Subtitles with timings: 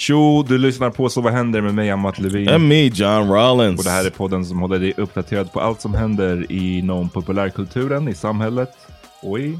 [0.00, 2.48] Tjo, du lyssnar på Så vad händer med mig, Amat Levin.
[2.48, 3.78] And me, John Rollins.
[3.78, 8.08] Och det här är podden som håller dig uppdaterad på allt som händer inom populärkulturen,
[8.08, 8.70] i samhället
[9.22, 9.58] och i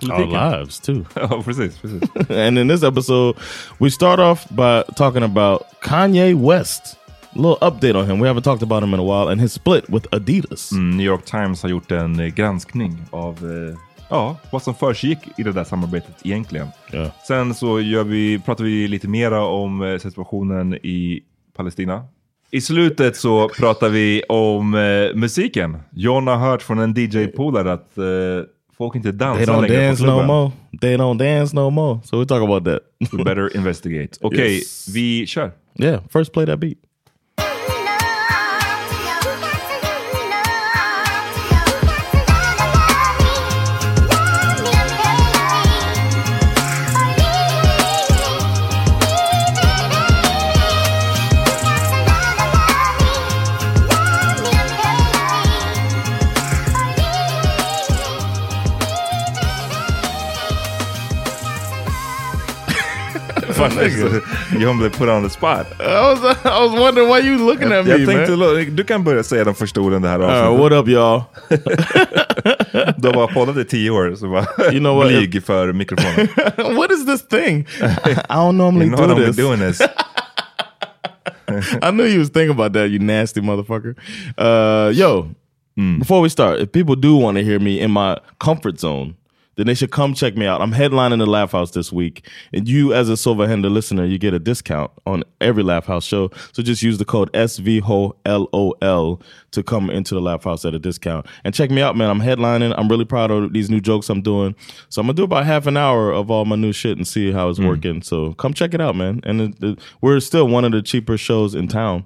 [0.00, 0.36] politiken.
[0.36, 1.04] Our lives too.
[1.14, 2.02] ja, precis, precis.
[2.30, 3.38] and in this episode,
[3.78, 6.96] we start off by talking about Kanye West.
[7.32, 8.20] A little update on him.
[8.20, 10.72] We haven't talked about him in a while, and his split with Adidas.
[10.72, 13.78] Mm, New York Times har gjort en eh, granskning av eh,
[14.12, 16.66] ja, vad som försiggick i det där samarbetet egentligen.
[16.92, 17.08] Yeah.
[17.28, 21.20] Sen så gör vi, pratar vi lite mera om eh, situationen i
[21.56, 22.04] Palestina.
[22.50, 25.78] I slutet så pratar vi om eh, musiken.
[25.90, 28.04] John har hört från en DJ-polare att eh,
[28.78, 30.26] folk inte They dansar don't längre på dance no klubben.
[30.26, 30.50] more.
[30.80, 32.00] They don't dance no more.
[32.04, 32.80] So we talk about that.
[33.12, 34.08] We better investigate.
[34.20, 34.88] Okej, Yes.
[34.88, 35.52] vi kör.
[35.78, 36.78] yeah, first play that beat.
[64.60, 65.66] John blev put on the spot.
[65.80, 68.38] I was I was wondering why you looking at me, Jag tänkte, man.
[68.38, 70.60] lo- du kan börja säga de första orden det här Uh, avsnittet.
[70.60, 71.22] what up, y'all?
[72.96, 75.08] Du har bara poddat i tio år, så bara You know what?
[75.08, 76.28] blyg för mikrofonen.
[76.76, 77.66] what is this thing?
[78.30, 79.38] I don't normally You know do how this.
[79.38, 79.80] I'm doing this.
[81.82, 83.94] I knew you was thinking about that, you nasty motherfucker.
[84.38, 85.28] Uh, yo,
[85.98, 89.14] before we start, if people do want to hear me in my comfort zone,
[89.56, 90.60] then they should come check me out.
[90.60, 94.34] I'm headlining the Laugh House this week, and you, as a Silverhander listener, you get
[94.34, 96.30] a discount on every Laugh House show.
[96.52, 99.20] So just use the code SVHOLOL
[99.52, 102.10] to come into the Laugh House at a discount and check me out, man.
[102.10, 102.74] I'm headlining.
[102.76, 104.54] I'm really proud of these new jokes I'm doing.
[104.88, 107.32] So I'm gonna do about half an hour of all my new shit and see
[107.32, 107.68] how it's mm.
[107.68, 108.02] working.
[108.02, 109.20] So come check it out, man.
[109.24, 112.04] And it, it- we're still one of the cheaper shows in town.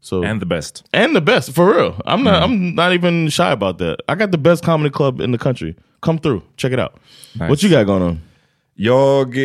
[0.00, 0.84] So And the best.
[0.92, 1.94] and the best for real.
[2.06, 2.42] I'm not.
[2.50, 3.96] I'm not even shy about that.
[4.08, 5.74] I got the best comedy club in the country.
[6.00, 6.92] Come through, check it out.
[7.48, 8.20] What you got going on?
[8.74, 9.36] Jag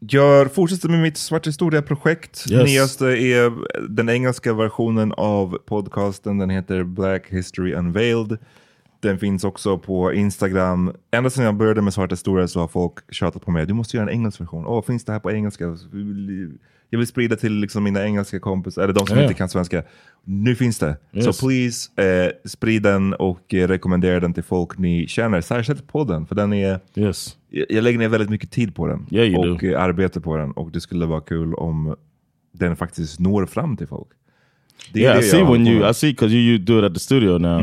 [0.00, 2.44] gör, fortsätter med mitt Svart historia-projekt.
[2.50, 2.64] Yes.
[2.64, 3.52] Nyaste är
[3.88, 6.38] den engelska versionen av podcasten.
[6.38, 8.38] Den heter Black History Unveiled.
[9.02, 10.92] Den finns också på Instagram.
[11.10, 13.66] Ända sedan jag började med Svart historia så har folk tjatat på mig.
[13.66, 14.66] Du måste göra en engelsk version.
[14.66, 15.64] Åh, finns det här på engelska?
[16.90, 19.22] Jag vill sprida till liksom mina engelska kompisar, eller de som Ja.
[19.22, 19.82] inte kan svenska.
[20.24, 20.96] Nu finns det.
[21.12, 21.24] Yes.
[21.36, 25.40] Så please, eh, sprid den och eh, rekommendera den till folk ni känner.
[25.40, 26.80] Särskilt podden, för den är...
[26.96, 27.36] Yes.
[27.50, 30.52] Jag jag lägger ner väldigt mycket tid på den Yeah, och eh, arbete på den
[30.52, 31.96] och det skulle vara kul om
[32.52, 34.08] den faktiskt når fram till folk.
[34.92, 35.90] Det Yeah, I see when you.
[35.90, 37.60] I see because you, you do it at the studio now.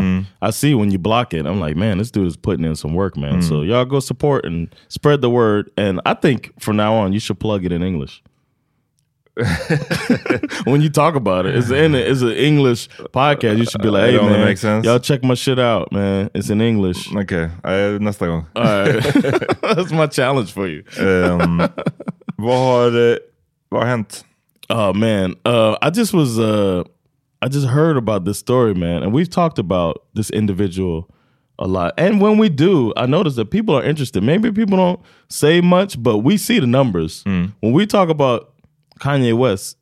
[0.50, 1.46] I see when you block it.
[1.46, 3.42] I'm like, man, this dude is putting in some work, man.
[3.44, 5.70] So y'all go support and spread the word.
[5.78, 8.22] And I think from now on, you should plug it in English.
[10.66, 13.58] when you talk about it, it's in it's an English podcast.
[13.58, 14.86] You should be like, hey man, makes sense.
[14.86, 16.30] y'all check my shit out, man.
[16.34, 17.08] It's in English.
[17.16, 18.46] Okej, eh, nästa gång.
[18.56, 19.04] Right.
[19.62, 20.84] That's my challenge for you.
[20.98, 21.58] Ehm,
[22.38, 23.18] vad, har, eh,
[23.70, 24.26] vad har hänt?
[24.70, 26.84] Oh man, uh, I just was uh,
[27.42, 31.08] I just heard about this story, man, and we've talked about this individual
[31.60, 31.94] a lot.
[31.98, 34.24] And when we do, I notice that people are interested.
[34.24, 35.00] Maybe people don't
[35.30, 37.24] say much, but we see the numbers.
[37.26, 38.54] When we talk about
[38.98, 39.78] Kanye West,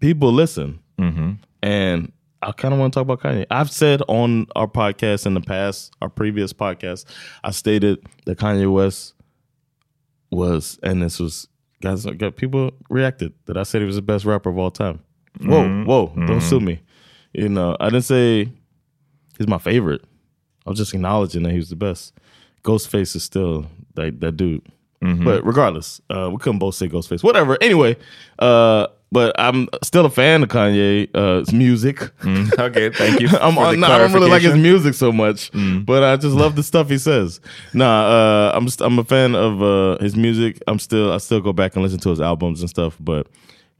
[0.00, 0.80] people listen.
[0.98, 1.32] Mm-hmm.
[1.62, 3.46] And I kind of want to talk about Kanye.
[3.50, 7.04] I've said on our podcast in the past, our previous podcast,
[7.44, 9.14] I stated that Kanye West
[10.30, 11.48] was, and this was,
[11.82, 14.70] guys, uh, got people reacted that I said he was the best rapper of all
[14.70, 15.00] time.
[15.40, 15.84] Whoa, mm-hmm.
[15.84, 16.38] whoa, don't mm-hmm.
[16.40, 16.80] sue me.
[17.32, 18.50] You know, I didn't say
[19.38, 20.02] he's my favorite.
[20.66, 22.14] I was just acknowledging that he was the best.
[22.62, 24.66] Ghostface is still that that dude.
[25.24, 27.22] But regardless, uh, we couldn't both say Ghostface.
[27.22, 27.56] Whatever.
[27.62, 27.96] Anyway,
[28.38, 32.02] uh, but I'm still a fan of Kanye's music.
[32.58, 33.28] okay, thank you.
[33.40, 35.50] I'm, for the I'm not- I don't really like his music so much,
[35.84, 37.40] but I just love the stuff he says.
[37.74, 40.62] Nah, uh, I'm just, I'm a fan of uh, his music.
[40.66, 42.96] I'm still I still go back and listen to his albums and stuff.
[43.00, 43.26] But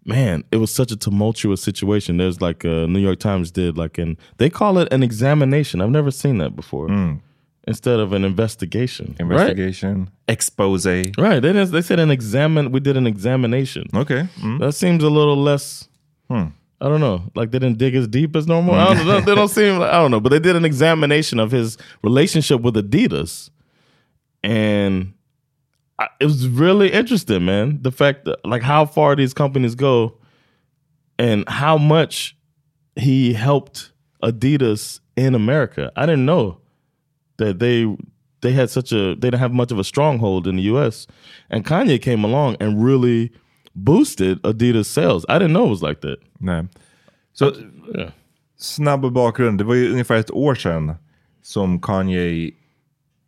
[0.06, 2.16] man, it was such a tumultuous situation.
[2.16, 5.80] There's like uh, New York Times did like an they call it an examination.
[5.80, 6.88] I've never seen that before.
[7.68, 9.30] Instead of an investigation, right?
[9.30, 10.86] Investigation, expose.
[10.86, 11.12] Right.
[11.40, 12.72] They didn't, they said an examine.
[12.72, 13.86] We did an examination.
[13.94, 14.26] Okay.
[14.40, 14.60] Mm.
[14.60, 15.86] That seems a little less.
[16.30, 17.30] I don't know.
[17.34, 18.74] Like they didn't dig as deep as normal.
[18.74, 19.20] I don't know.
[19.20, 19.78] They don't seem.
[19.78, 20.20] Like, I don't know.
[20.20, 23.50] But they did an examination of his relationship with Adidas,
[24.42, 25.12] and
[25.98, 27.82] I, it was really interesting, man.
[27.82, 30.16] The fact that like how far these companies go,
[31.18, 32.34] and how much
[32.96, 33.92] he helped
[34.22, 35.92] Adidas in America.
[35.94, 36.59] I didn't know
[37.40, 37.84] that they
[38.42, 41.06] they had such a they didn't have much of a stronghold in the U.S.
[41.50, 43.30] And Kanye came along and really
[43.74, 45.24] boosted Adidas sales.
[45.28, 46.18] I didn't know it was like that.
[46.38, 46.66] Nej.
[47.32, 47.52] Så
[47.94, 48.10] Yeah.
[48.58, 49.58] snabb bakgrund.
[49.58, 50.94] Det var ju ungefär ett år sedan
[51.42, 52.50] som Kanye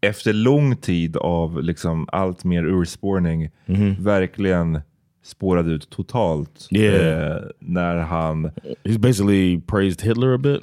[0.00, 3.50] efter lång tid av liksom allt mer urspårning
[3.98, 4.80] verkligen
[5.24, 6.68] spårade ut totalt.
[6.70, 7.32] Yeah.
[7.36, 8.50] Eh, när han,
[8.84, 10.60] He's basically praised Hitler a bit.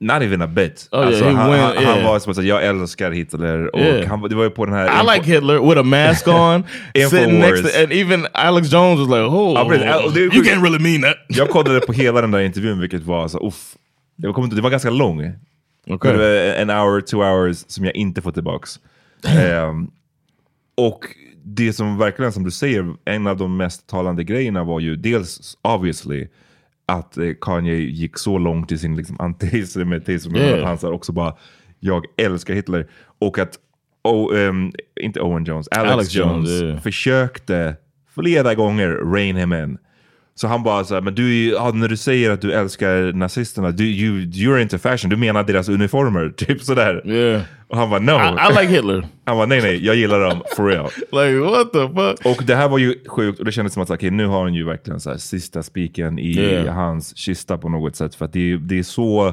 [0.00, 0.88] Not even a bit.
[0.92, 2.04] Oh, yeah, alltså, he han, went- han, han yeah.
[2.12, 3.74] var som att jag älskar Hitler.
[3.74, 4.08] Och Yeah.
[4.08, 4.86] han, det var ju på den här...
[5.02, 6.64] I like Hitler with a mask on,
[7.10, 10.14] sitting next to, and even Alex Jones was like, "Oh, Ja, precis.
[10.14, 13.28] Det- you can't really mean that." Jag kollade på hela den där intervjun vilket var
[13.28, 13.74] så uff.
[14.16, 15.32] Jag inte, det var ganska lång.
[15.86, 16.12] Okay.
[16.12, 18.80] Det var en hour, two hours som jag inte får tillbaks.
[19.28, 19.90] Ehm,
[20.76, 21.04] och
[21.44, 25.58] det som verkligen, som du säger, en av de mest talande grejerna var ju dels
[25.62, 26.28] obviously
[26.90, 30.36] att eh, Kanye gick så långt i sin liksom, antisemitism.
[30.36, 30.58] Yeah.
[30.58, 31.34] Att han sa också bara,
[31.80, 32.86] jag älskar Hitler.
[33.18, 33.58] Och att,
[34.04, 36.80] oh, ehm, inte Owen Jones, Alex, Alex Jones, Jones, yeah.
[36.80, 37.76] försökte
[38.14, 39.78] flera gånger rein him in.
[40.40, 43.70] Så han bara så här, men du, ja, när du säger att du älskar nazisterna,
[43.70, 47.02] du, you, you're into fashion, du menar deras uniformer, typ sådär.
[47.10, 48.10] Yeah, Och han bara no.
[48.12, 49.06] I, I like Hitler.
[49.24, 50.84] Han bara nej nej, jag gillar dem for real.
[51.12, 52.36] Like what the fuck?
[52.38, 54.54] Och det här var ju sjukt och det kändes som att okej, nu har han
[54.54, 56.74] ju verkligen så här, sista spiken i Yeah.
[56.74, 58.14] hans kista på något sätt.
[58.14, 59.32] För att det, är- det är så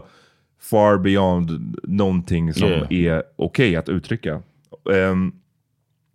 [0.62, 2.88] far beyond någonting som Yeah.
[2.94, 4.42] är okej att uttrycka.
[4.94, 5.32] Ehm,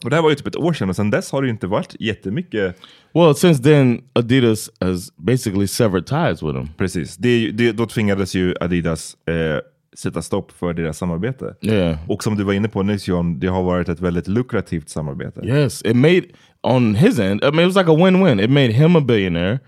[0.04, 1.52] och det här var ju typ ett år sedan och sedan dess har det ju
[1.52, 2.76] inte varit jättemycket
[3.14, 6.69] Well, since then, Adidas has basically severed ties with him.
[6.76, 9.60] Precis, det, det, då tvingades ju Adidas eh,
[9.96, 11.54] sätta stopp för deras samarbete.
[11.60, 11.99] Yeah.
[12.08, 15.40] Och som du var inne på nyss John, det har varit ett väldigt lukrativt samarbete.
[15.44, 16.22] Yes, it made
[16.62, 17.44] on his end.
[17.44, 18.40] I mean, it was like a win-win.
[18.40, 19.60] It made him a billionaire,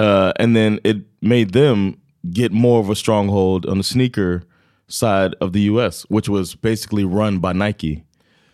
[0.00, 4.42] uh, and then it made them get more of a stronghold on the sneaker
[4.88, 8.04] side of the U.S., which was basically run by Nike.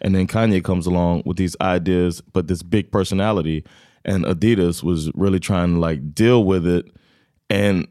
[0.04, 3.64] And then Kanye comes along with these ideas, but this big personality,
[4.04, 6.86] and Adidas was really trying to like deal with it.
[7.48, 7.88] And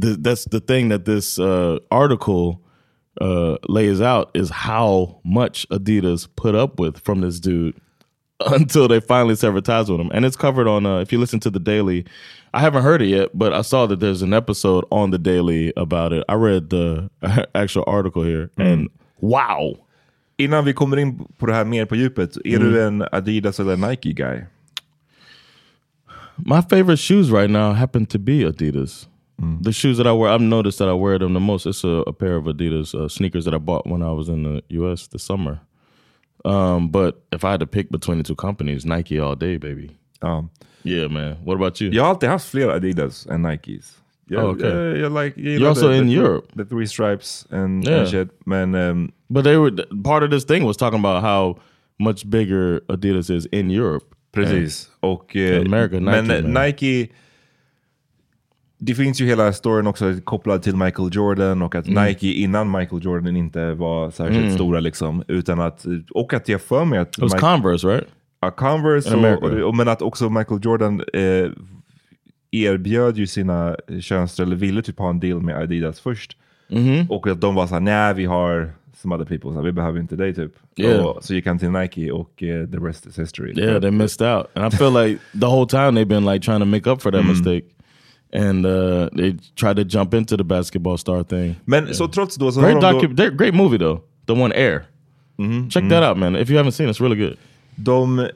[0.00, 2.62] th- that's the thing that this uh, article
[3.18, 7.80] uh, lays out is how much Adidas put up with from this dude
[8.46, 10.10] until they finally severed ties with him.
[10.12, 12.04] And it's covered on, uh, if you listen to The Daily,
[12.52, 15.72] I haven't heard it yet, but I saw that there's an episode on The Daily
[15.78, 16.24] about it.
[16.28, 17.10] I read the
[17.54, 19.76] actual article here, and wow.
[20.36, 22.72] Innan vi kommer in på det här mer på djupet, är Mm.
[22.72, 24.40] du en Adidas eller Nike guy?
[26.36, 29.08] My favorite shoes right now happen to be Adidas.
[29.64, 31.66] The shoes that I wear, I've noticed that I wear them the most.
[31.66, 34.42] It's a, a pair of Adidas uh, sneakers that I bought when I was in
[34.44, 35.08] the U.S.
[35.08, 35.58] this summer.
[36.44, 39.90] Um, but if I had to pick between the two companies, Nike all day, baby.
[40.22, 40.44] Ja.
[40.84, 41.36] Yeah, man.
[41.44, 41.90] What about you?
[41.92, 43.98] Jag har alltid haft fler Adidas än Nikes.
[44.26, 44.70] Jag, Oh, okay.
[44.70, 46.48] jag, jag like, You're gillar also the, in the, Europe.
[46.56, 47.98] The three stripes and, Yeah.
[48.00, 48.28] and shit.
[48.46, 49.70] Men ehm, But they were
[50.04, 51.58] part of this thing was talking about how
[51.98, 54.04] much bigger Adidas is in Europe.
[54.32, 54.90] Precis.
[55.00, 56.64] Och, eh, America, Nike, men eh, man.
[56.66, 57.08] Nike,
[58.78, 62.04] det finns ju hela storyn också kopplad till Michael Jordan och att Mm.
[62.04, 65.22] Nike innan Michael Jordan inte var särskilt stora liksom.
[65.28, 68.04] Utan att, och att jag för mig att It was Mike- Converse, right?
[68.40, 71.50] ja, Converse, och, och, men att också Michael Jordan eh,
[72.62, 76.36] erbjöd ju sina tjänster, eller ville typ ha en deal med Adidas först.
[76.68, 77.08] Mm-hmm.
[77.08, 79.54] Och att de var såhär, nej vi har some other people.
[79.54, 80.52] Så vi behöver inte dig typ.
[80.76, 81.06] Yeah.
[81.06, 83.52] Och, så gick han till Nike och uh, the rest is history.
[83.56, 86.60] Yeah, they missed out, and I feel like the whole time they've been like trying
[86.60, 87.64] to make up for that mistake,
[88.32, 91.54] and uh, they tried to jump into the basketball star thing.
[91.64, 94.82] Men så trots då så Great har de, they're- great movie though, the one Air.
[95.70, 96.36] Check that out, man.
[96.36, 97.36] If you haven't seen, it, it's really good.
[97.76, 98.30] de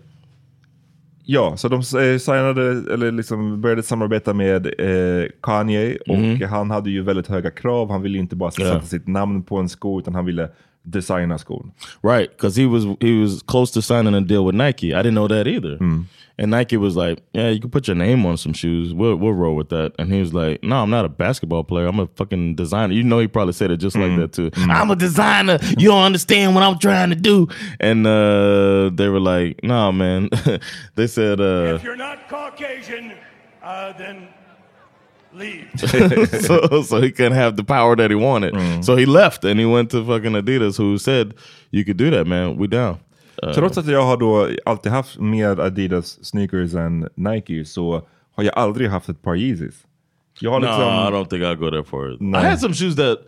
[1.31, 2.63] Ja, så de eh, signade,
[2.95, 7.91] eller liksom började samarbeta med eh, Kanye och han hade ju väldigt höga krav.
[7.91, 8.81] Han ville inte bara sätta Ja.
[8.81, 10.49] sitt namn på en sko utan han ville
[10.89, 11.73] designa skon.
[12.03, 14.95] Right, because he was he was close to signing a deal with Nike.
[14.95, 15.79] I didn't know that either.
[16.41, 18.95] And Nike was like, "Yeah, you can put your name on some shoes.
[18.95, 21.87] We'll we'll roll with that." And he was like, "No, I'm not a basketball player.
[21.89, 24.51] I'm a fucking designer." You know, he probably said it just like that too.
[24.57, 25.59] I'm a designer.
[25.77, 27.49] You don't understand what I'm trying to do.
[27.81, 30.31] And uh, they were like, "No, man."
[30.95, 33.15] they said, uh, If you're not Caucasian,
[33.61, 34.29] uh, then
[35.39, 35.67] leave.
[36.47, 38.55] so, so he couldn't have the power that he wanted.
[38.55, 38.85] Mm.
[38.85, 41.35] So he left and he went to fucking Adidas, who said,
[41.71, 42.57] "You could do that, man.
[42.57, 42.99] We down."
[43.55, 48.03] Trots att jag har då alltid haft mer Adidas sneakers än Nike så
[48.35, 49.75] har jag aldrig haft ett par Yeezys.
[50.41, 50.83] Jag har No, liksom...
[50.83, 52.21] I don't think I'll go there for it.
[52.21, 52.39] No.
[52.39, 53.19] I had some shoes that,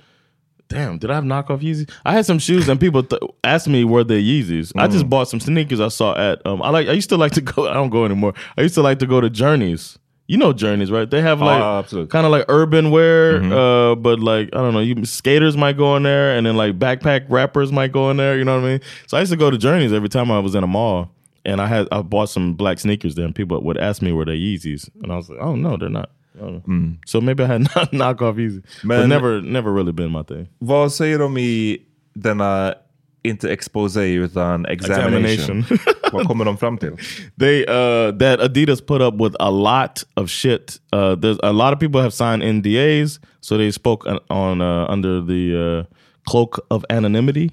[0.68, 1.90] damn, did I have knockoff Yeezys?
[2.04, 4.72] I had some shoes and people th- asked me were they Yeezys.
[4.76, 5.10] I just mm.
[5.10, 6.46] bought some sneakers I saw at.
[6.46, 6.88] Um, I like.
[6.88, 7.68] I used to like to go.
[7.70, 8.34] I don't go anymore.
[8.56, 9.98] I used to like to go to Journeys.
[10.30, 11.10] You know Journeys, right?
[11.10, 14.78] They have like Ah, kind of like urban wear, uh, but like I don't know.
[14.80, 18.38] You skaters might go in there, and then like backpack rappers might go in there.
[18.38, 18.80] You know what I mean?
[19.08, 21.08] So I used to go to Journeys every time I was in a mall,
[21.44, 24.24] and I had I bought some black sneakers there, and people would ask me were
[24.24, 26.10] they Yeezys, and I was like, oh no, they're not.
[26.40, 26.62] I.
[27.06, 30.46] So maybe I had not knockoff Yeezy, but never never really been my thing.
[30.60, 31.78] Vad säger de i
[32.14, 32.74] denna,
[33.22, 35.58] inte exposé utan examination?
[35.58, 35.78] Examination.
[36.12, 36.96] Vad kommer de fram till?
[37.38, 40.80] They uh that Adidas put up with a lot of shit.
[40.92, 44.86] Uh there's a lot of people have signed NDAs, so they spoke on, on uh,
[44.92, 45.94] under the uh,
[46.26, 47.50] cloak of anonymity.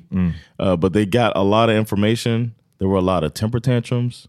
[0.59, 2.53] Uh, but they got a lot of information.
[2.79, 4.27] There were a lot of temper tantrums.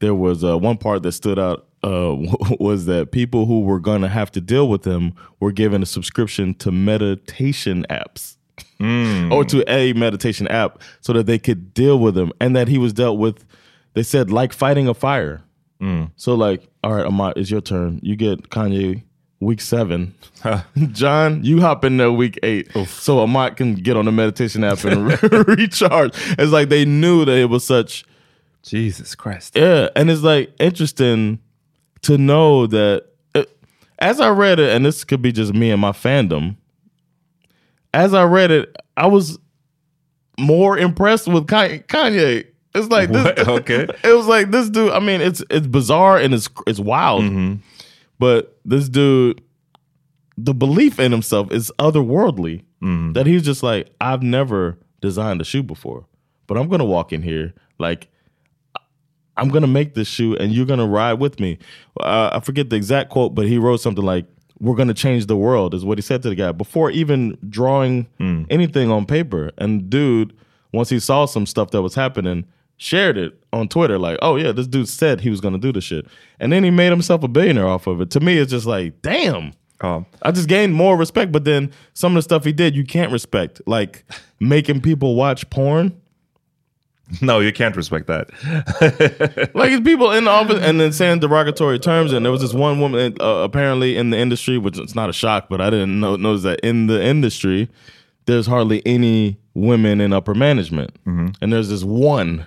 [0.00, 2.16] There was uh, one part that stood out uh,
[2.58, 5.86] was that people who were going to have to deal with them were given a
[5.86, 8.36] subscription to meditation apps.
[9.32, 12.78] Or to a meditation app so that they could deal with him and that he
[12.78, 13.44] was dealt with
[13.94, 15.42] they said like fighting a fire.
[16.16, 18.00] So like all right Amat, it's your turn.
[18.02, 19.02] You get kanye
[19.40, 20.14] week seven.
[20.92, 24.84] John you hop in there week eight so Amat can get on the meditation app
[24.84, 25.06] and
[25.48, 26.12] recharge.
[26.38, 28.04] It's like they knew that it was such
[28.62, 29.56] Jesus Christ.
[29.56, 31.38] yeah, and it's like interesting
[32.02, 33.44] to know that uh,
[33.98, 36.56] as I read it, and this could be just me and my fandom.
[37.92, 39.38] As I read it, I was
[40.38, 42.46] more impressed with Kanye.
[42.74, 43.38] It's like this, What?
[43.48, 43.86] Okay.
[44.04, 44.92] It was like this dude.
[44.92, 47.24] I mean, it's it's bizarre and it's it's wild,
[48.18, 49.42] but this dude,
[50.38, 52.62] the belief in himself is otherworldly.
[53.12, 56.06] That he's just like, I've never designed a shoe before,
[56.46, 58.08] but I'm gonna walk in here like
[59.36, 61.58] I'm gonna make this shoe and you're gonna ride with me.
[61.98, 64.26] Uh, I forget the exact quote, but he wrote something like,
[64.60, 68.06] "We're gonna change the world," is what he said to the guy before even drawing
[68.18, 68.44] hmm.
[68.50, 69.50] anything on paper.
[69.58, 70.32] And dude,
[70.72, 72.44] once he saw some stuff that was happening,
[72.76, 75.80] shared it on Twitter, like, "Oh yeah, this dude said he was gonna do the
[75.80, 76.06] shit,"
[76.38, 78.10] and then he made himself a billionaire off of it.
[78.10, 79.52] To me, it's just like, damn.
[79.82, 80.02] Ja.
[80.22, 83.10] I just gained more respect, but then some of the stuff he did, you can't
[83.10, 84.04] respect, like
[84.38, 85.99] making people watch porn.
[87.20, 88.30] No, you can't respect that.
[89.54, 92.12] like it's people in the office and then saying derogatory terms.
[92.12, 95.12] And there was this one woman uh, apparently in the industry, which it's not a
[95.12, 97.68] shock, but I didn't know notice that in the industry,
[98.26, 100.94] there's hardly any women in upper management,
[101.40, 102.46] and there's this one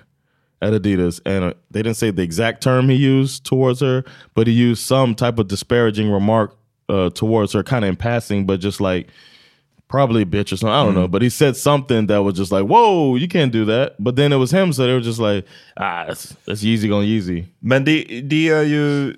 [0.62, 4.02] at Adidas, and uh, they didn't say the exact term he used towards her,
[4.34, 6.56] but he used some type of disparaging remark
[6.88, 9.08] uh, towards her, kind of in passing, but just like
[9.88, 10.74] probably a bitch or something.
[10.74, 11.08] I don't know.
[11.08, 13.96] But he said something that was just like, whoa, you can't do that.
[13.98, 17.08] But then it was him, so they were just like, ah, that's, that's Yeezy going
[17.08, 17.46] Yeezy.
[17.60, 19.16] Men det, det är ju...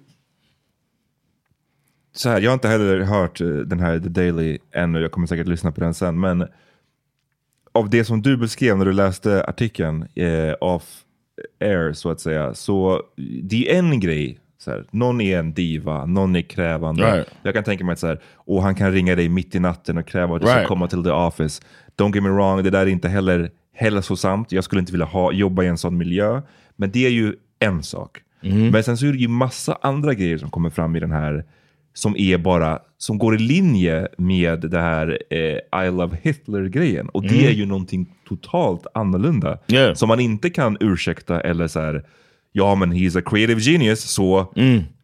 [2.13, 5.27] Så här, jag har inte heller hört eh, den här The Daily ännu, jag kommer
[5.27, 6.21] säkert lyssna på den sen.
[6.21, 6.49] Men
[7.73, 11.05] av det som du beskrev när du läste artikeln eh, off
[11.61, 13.03] air så att säga, så
[13.43, 14.39] det är en grej.
[14.67, 17.03] Så här, någon är en diva, någon är krävande.
[17.17, 17.29] Right.
[17.43, 19.99] Jag kan tänka mig att så här, och han kan ringa dig mitt i natten
[19.99, 20.69] och kräva att du ska Right.
[20.69, 21.63] komma till the office.
[21.97, 24.53] Don't get me wrong, det där är inte heller hälsosamt.
[24.53, 26.43] Jag skulle inte vilja ha, jobba i en sån miljö.
[26.77, 28.19] Men det är ju en sak.
[28.73, 31.45] Men sen så är det ju massa andra grejer som kommer fram i den här
[31.95, 37.09] som är bara, som går i linje med det här eh, I love Hitler-grejen.
[37.09, 39.59] Och det är ju någonting totalt annorlunda.
[39.69, 39.95] Yeah.
[39.95, 42.05] Som man inte kan ursäkta eller så här,
[42.57, 44.53] ja men he's a creative genius, så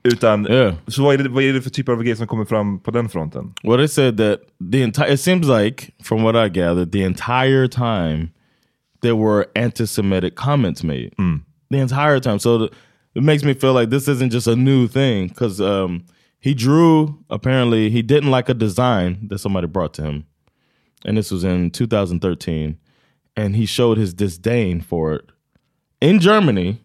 [0.05, 0.75] Utan, Yeah.
[0.89, 2.91] så vad är, det, vad är det för typer av grejer som kommer fram på
[2.91, 3.53] den fronten?
[3.65, 4.41] Well, they said that
[4.73, 5.13] the entire.
[5.13, 8.29] It seems like, from what I gathered, the entire time
[9.01, 11.11] there were anti-Semitic comments made.
[11.71, 12.69] The entire time, so the,
[13.15, 16.03] it makes me feel like this isn't just a new thing because um,
[16.41, 17.15] he drew.
[17.31, 20.25] Apparently, he didn't like a design that somebody brought to him,
[21.05, 22.77] and this was in 2013,
[23.37, 25.25] and he showed his disdain for it
[26.01, 26.81] in Germany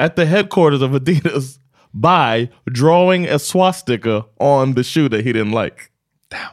[0.00, 1.58] at the headquarters of Adidas
[1.92, 5.90] by drawing a swastika on the shoe that he didn't like.
[6.32, 6.48] Ja.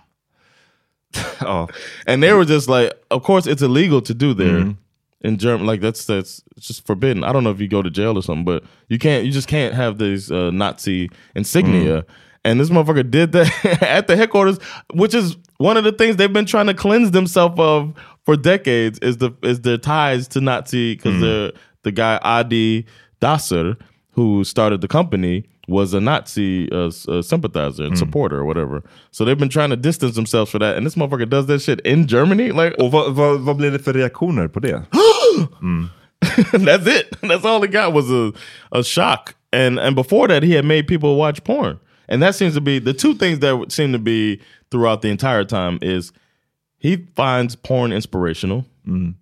[1.41, 1.67] Oh.
[2.07, 5.27] And they were just like, of course, it's illegal to do there mm-hmm.
[5.27, 5.65] in Germany.
[5.65, 7.23] Like that's that's just forbidden.
[7.23, 9.25] I don't know if you go to jail or something, but you can't.
[9.25, 12.01] You just can't have these uh, Nazi insignia.
[12.01, 12.05] Mm.
[12.43, 14.59] And this motherfucker did that at the headquarters,
[14.93, 17.93] which is one of the things they've been trying to cleanse themselves of
[18.25, 18.99] for decades.
[18.99, 21.21] Is the is their ties to Nazi because mm.
[21.21, 22.85] the the guy Adi
[23.21, 23.77] Dasser
[24.11, 28.83] who started the company was a Nazi uh, uh, sympathizer and supporter or whatever.
[29.11, 30.75] So they've been trying to distance themselves for that.
[30.77, 32.51] And this motherfucker does that shit in Germany.
[32.51, 34.85] Like, Och vad, vad, vad blev det för reaktioner på det?
[36.21, 37.15] that's it.
[37.21, 38.33] That's all he got was a,
[38.71, 39.35] a shock.
[39.53, 41.79] And and before that, he had made people watch porn.
[42.09, 45.43] And that seems to be the two things that seem to be throughout the entire
[45.43, 46.11] time is
[46.79, 48.65] he finds porn inspirational.
[48.87, 49.13] Alltså,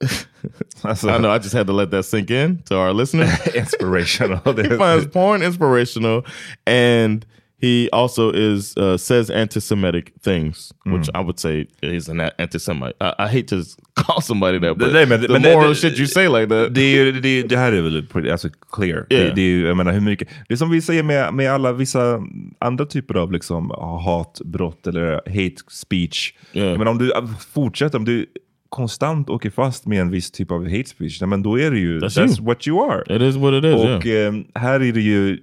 [0.84, 3.28] I know I just had to let that sink in to our listeners.
[3.54, 4.40] inspirational.
[4.56, 6.24] he finds porn inspirational,
[6.66, 7.26] and
[7.58, 12.94] he also is uh, says anti-Semitic things, which I would say is an anti-Semite.
[13.02, 13.62] I, I hate to
[13.96, 16.74] call somebody that, but Nej, men- the men more det- shit you say like that,
[16.74, 19.06] Det, är det, det här är väl pretty, alltså clear.
[19.10, 19.34] Det, Yeah.
[19.34, 21.72] det är ju, jag menar hur mycket, det är som vi säger med, med alla
[21.72, 22.20] vissa
[22.58, 23.70] andra typer av liksom
[24.04, 26.32] hatbrott eller hate speech.
[26.52, 26.78] Yeah.
[26.78, 28.26] Menar, om du äh, fortsätter, om du
[28.70, 32.00] konstant åker fast med en viss typ av hate speech, men då är det ju,
[32.00, 33.16] That's that's, what you are.
[33.16, 33.74] it is what it is.
[33.74, 34.34] Och yeah.
[34.34, 35.38] eh, här är det ju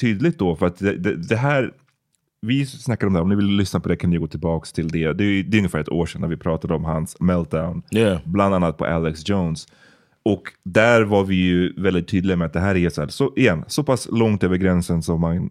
[0.00, 1.72] tydligt då, för att det, det, det här,
[2.46, 4.88] vi snackade om det, om ni vill lyssna på det kan ni gå tillbaka till
[4.88, 5.12] det.
[5.12, 8.20] Det är, det är ungefär ett år sedan när vi pratade om hans meltdown, Yeah.
[8.24, 9.66] bland annat på Alex Jones.
[10.24, 13.32] Och där var vi ju väldigt tydliga med att det här är så, här, så,
[13.36, 15.50] igen, så pass långt över gränsen som man...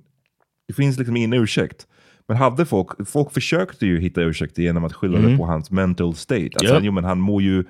[0.67, 1.88] Det finns liksom ingen ursäkt.
[2.32, 6.15] Men hade folk, folk försökte ju hitta ursäkter genom att skylla det på hans mental
[6.15, 6.44] state.
[6.54, 6.74] Alltså, Yep.
[6.74, 7.63] han, jo, men han mår ju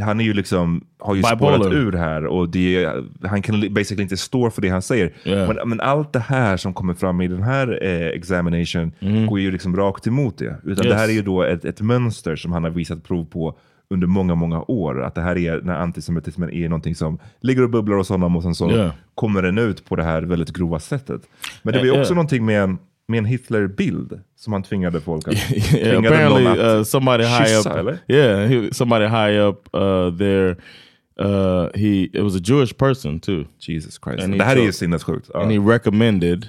[0.00, 2.88] han är ju liksom, har ju spårat ur här och det,
[3.22, 5.12] han kan basically inte stå för det han säger.
[5.24, 5.48] Yeah.
[5.54, 8.92] Men, men allt det här som kommer fram i den här eh, examination
[9.28, 10.56] går ju liksom rakt emot det.
[10.64, 11.00] Utan det Yes.
[11.00, 13.58] här är ju då ett, ett mönster som han har visat prov på
[13.90, 15.02] under många, många år.
[15.02, 18.42] Att det här är, när antisemitismen är någonting som ligger och bubblar hos honom och
[18.42, 18.90] sen så Yeah.
[19.14, 21.22] kommer den ut på det här väldigt grova sättet.
[21.62, 22.16] Men det var ju Eh, också yeah.
[22.16, 25.34] någonting med en, med en Hitler-bild som han tvingade folk att...
[25.74, 27.98] yeah, apparently, att uh, somebody high up, kyssa, eller?
[28.08, 30.56] yeah, he, somebody high up uh, there.
[31.20, 34.24] Uh, he it was a Jewish person too, Jesus Christ.
[34.24, 35.30] And Det här är ju sinnessjukt.
[35.34, 36.46] And he recommended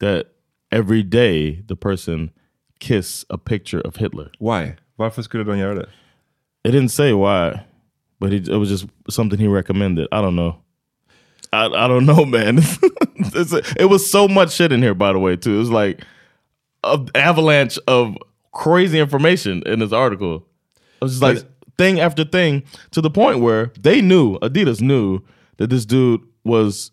[0.00, 0.26] that
[0.70, 2.30] every day the person
[2.78, 4.30] kiss a picture of Hitler.
[4.40, 4.72] Why?
[4.96, 5.88] Varför skulle de göra det?
[6.64, 7.60] It didn't say why,
[8.20, 10.06] but he, it was just something he recommended.
[10.12, 10.61] I don't know.
[11.52, 12.60] I, I don't know, man.
[13.34, 15.54] It's it was so much shit in here, by the way, too.
[15.54, 16.04] It was like
[16.82, 18.16] an avalanche of
[18.50, 20.44] crazy information in this article.
[21.00, 21.38] It was just like
[21.78, 25.20] thing after thing to the point where they knew, Adidas knew
[25.58, 26.90] that this dude was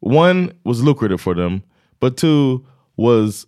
[0.00, 1.62] one was lucrative for them,
[2.00, 2.66] but two
[2.96, 3.46] was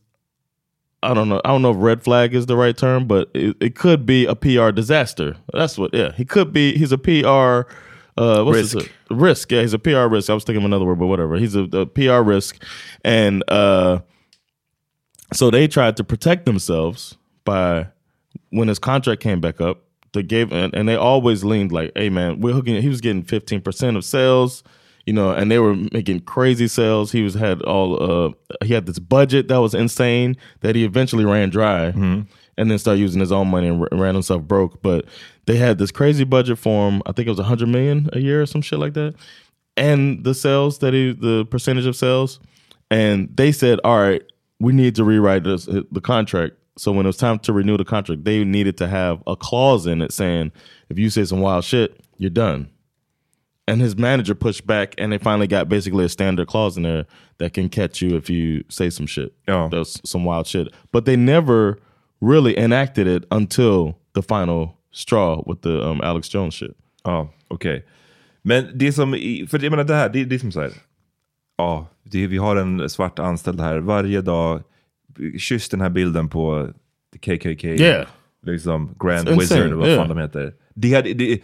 [1.03, 1.41] I don't know.
[1.45, 4.27] I don't know if red flag is the right term, but it, it could be
[4.27, 5.37] a PR disaster.
[5.53, 5.93] That's what.
[5.95, 6.77] Yeah, he could be.
[6.77, 7.71] He's a PR
[8.17, 8.91] uh, what's Risk.
[9.11, 9.53] risk.
[9.53, 10.31] Yeah, he's a PR risk.
[10.31, 11.37] I was thinking of another word, but whatever.
[11.37, 12.63] He's a, a PR risk,
[13.05, 14.01] and uh,
[15.33, 17.89] so they tried to protect themselves by
[18.51, 19.83] when his contract came back up.
[20.13, 23.23] They gave and, and they always leaned like, "Hey, man, we're hooking." He was getting
[23.23, 24.63] fifteen percent of sales
[25.07, 27.13] you know, and they were making crazy sales.
[27.13, 31.25] He was had all uh he had this budget that was insane that he eventually
[31.25, 31.93] ran dry
[32.59, 34.83] and then started using his own money and ran himself broke.
[34.83, 35.07] But
[35.47, 37.03] they had this crazy budget for him.
[37.07, 39.15] I think it was a hundred million a year or some shit like that.
[39.77, 42.41] And the sales that he the percentage of sales.
[42.91, 44.23] And they said, All right,
[44.61, 46.55] we need to rewrite this the contract.
[46.79, 49.87] So when it was time to renew the contract, they needed to have a clause
[49.87, 50.53] in it saying,
[50.91, 52.69] if you say some wild shit, you're done
[53.69, 57.07] and his manager pushed back and they finally got basically a standard clause in there
[57.39, 59.69] that can catch you if you say some shit Yeah.
[59.71, 61.79] That's some wild shit but they never
[62.21, 66.77] really enacted it until the final straw with the um, alex jones shit
[67.07, 67.85] Ja, okej.
[68.43, 69.13] Men det som,
[69.49, 70.73] för jag menar det här, det, det är som så här.
[71.57, 74.63] Ja, det, vi har en svart anställd här varje dag.
[75.39, 76.69] Kyss den här bilden på
[77.21, 77.65] KKK.
[77.65, 78.07] Yeah.
[78.43, 80.01] Liksom Grand It's insane, Wizard, vad yeah.
[80.01, 80.55] fan de heter.
[80.75, 81.43] Det, hade- det,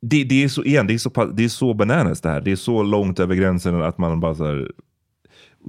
[0.00, 2.40] det, det är så, igen, det är så, det är så bananas det här.
[2.40, 4.70] Det är så långt över gränsen att man bara så här,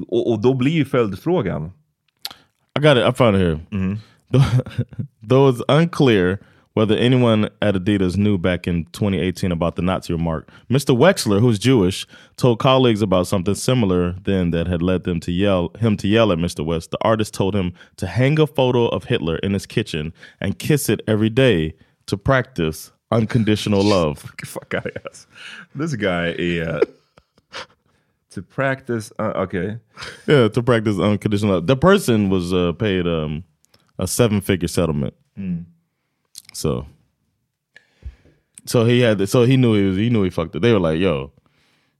[0.08, 1.71] och, och då blir ju följdfrågan.
[2.79, 3.03] I got it.
[3.03, 3.55] I found it here.
[3.73, 4.99] Mm-hmm.
[5.21, 6.39] Though it's unclear
[6.75, 10.97] whether anyone at Adidas knew back in 2018 about the Nazi remark, Mr.
[10.97, 15.71] Wexler, who's Jewish, told colleagues about something similar then that had led them to yell
[15.77, 16.65] him to yell at Mr.
[16.65, 16.91] West.
[16.91, 20.87] The artist told him to hang a photo of Hitler in his kitchen and kiss
[20.87, 21.73] it every day
[22.05, 24.19] to practice unconditional love.
[24.45, 25.27] Fuck out of ass.
[25.75, 26.81] This guy är...
[28.41, 29.78] to practice, uh, okay.
[30.28, 31.67] Yeah, to practice unconditional love.
[31.67, 33.43] The person was uh, paid um,
[33.97, 35.13] a seven figure settlement.
[36.54, 36.86] So,
[38.65, 40.62] so he had, so he knew he was, he knew he fucked it.
[40.62, 41.32] They were like, "Yo,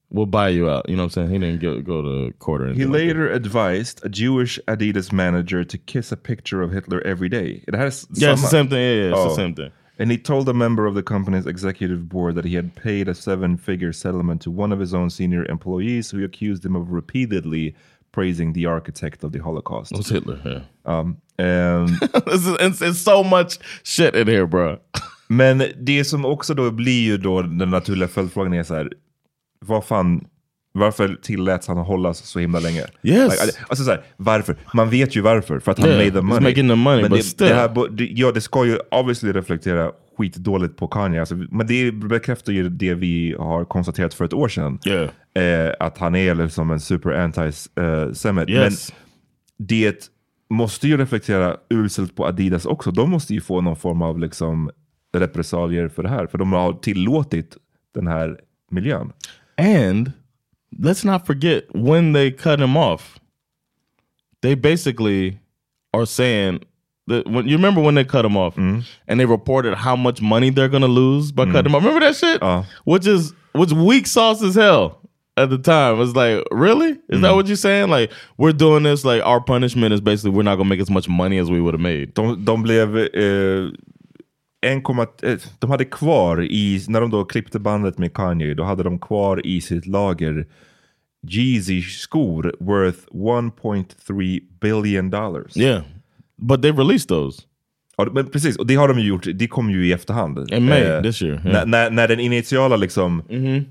[0.10, 1.30] we'll buy you out." You know what I'm saying?
[1.32, 2.92] He didn't go go to court or He anything.
[2.92, 7.64] like later advised a Jewish Adidas manager to kiss a picture of Hitler every day.
[7.68, 8.80] Det här är s- yeah, it's the same thing.
[8.82, 9.30] Yeah, yeah it's Oh.
[9.30, 9.72] the same thing.
[10.00, 13.14] And he told a member of the company's executive board that he had paid a
[13.14, 17.76] seven figure settlement to one of his own senior employees who accused him of repeatedly
[18.12, 19.92] praising the architect of the Holocaust.
[19.92, 20.40] It Hitler.
[20.46, 21.90] Yeah, Um, and,
[22.26, 24.78] this is, it's, it's so much shit in here, bro.
[25.30, 28.94] men det som också då blir ju då den naturliga följdfrågan är så här,
[29.66, 30.28] vad fan,
[30.72, 32.86] varför tilläts han hållas så himla länge?
[33.04, 33.46] Yes.
[33.46, 34.56] Like, alltså så här, varför?
[34.74, 36.50] Man vet ju varför, för att han Yeah, made the money.
[36.50, 40.78] making the money, men det, det här, det, ja, det ska ju obviously reflektera skitdåligt
[40.78, 41.20] på Kanye.
[41.20, 44.80] Alltså, men det bekräftar ju det vi har konstaterat för ett år sedan.
[44.86, 45.68] Yeah.
[45.68, 48.50] Eh, att han är liksom en super anti-semit.
[48.50, 48.94] Yes.
[49.58, 50.12] Men det
[50.50, 52.92] måste ju reflektera uselt på Adidas också.
[52.92, 54.72] De måste ju få någon form av liksom
[55.18, 56.28] repressalier för det här.
[56.28, 57.58] För de har tillåtit
[57.94, 58.40] den här
[58.72, 59.12] miljön.
[59.58, 60.12] And
[60.78, 63.20] let's not forget when they cut him off,
[64.42, 65.40] they basically
[65.94, 66.62] are saying
[67.08, 70.50] that when you remember when they cut him off and they reported how much money
[70.50, 71.84] they're gonna lose by cutting him off.
[71.84, 72.42] Remember that shit?
[72.42, 72.64] Uh.
[72.84, 75.00] Which is which weak sauce as hell
[75.36, 76.00] at the time.
[76.02, 77.00] It's like, really?
[77.10, 77.90] Is that what you're saying?
[77.90, 81.08] Like, we're doing this, like our punishment is basically we're not gonna make as much
[81.08, 82.14] money as we would have made.
[82.14, 82.96] De, de blev...
[82.96, 83.72] Eh,
[84.62, 88.84] 1, eh, de hade kvar i, när de då klippte bandet med Kanye, då hade
[88.84, 90.46] de kvar i sitt lager
[91.28, 95.58] Yeezy-skor worth 1.3 billion dollars.
[95.58, 95.82] Yeah.
[96.38, 97.42] But they released those.
[97.98, 99.28] Ja, men precis, och det har de ju gjort.
[99.34, 100.52] Det kom ju i efterhand.
[100.52, 101.68] In May this year, yeah.
[101.68, 103.24] När, när, den initiala liksom,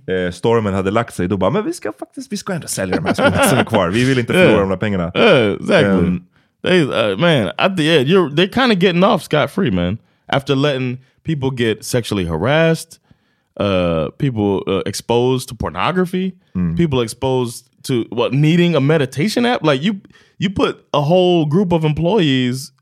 [0.07, 2.97] eh, stormen hade lagt sig, då bara, men vi ska faktiskt, vi ska ändå sälja
[2.97, 3.89] de här skorna som är kvar.
[3.89, 5.13] Vi vill inte förlora de där pengarna.
[5.15, 6.09] Yeah, exactly.
[6.09, 6.25] Um,
[6.63, 9.99] they, uh, man, I, yeah, you're they're kind of getting off scot free, man.
[10.31, 12.99] After letting people get sexually harassed,
[13.59, 16.37] uh, people uh, exposed to pornography,
[16.77, 19.63] people exposed to what needing a meditation app.
[19.63, 20.01] Like you,
[20.39, 22.73] you put a whole group of employees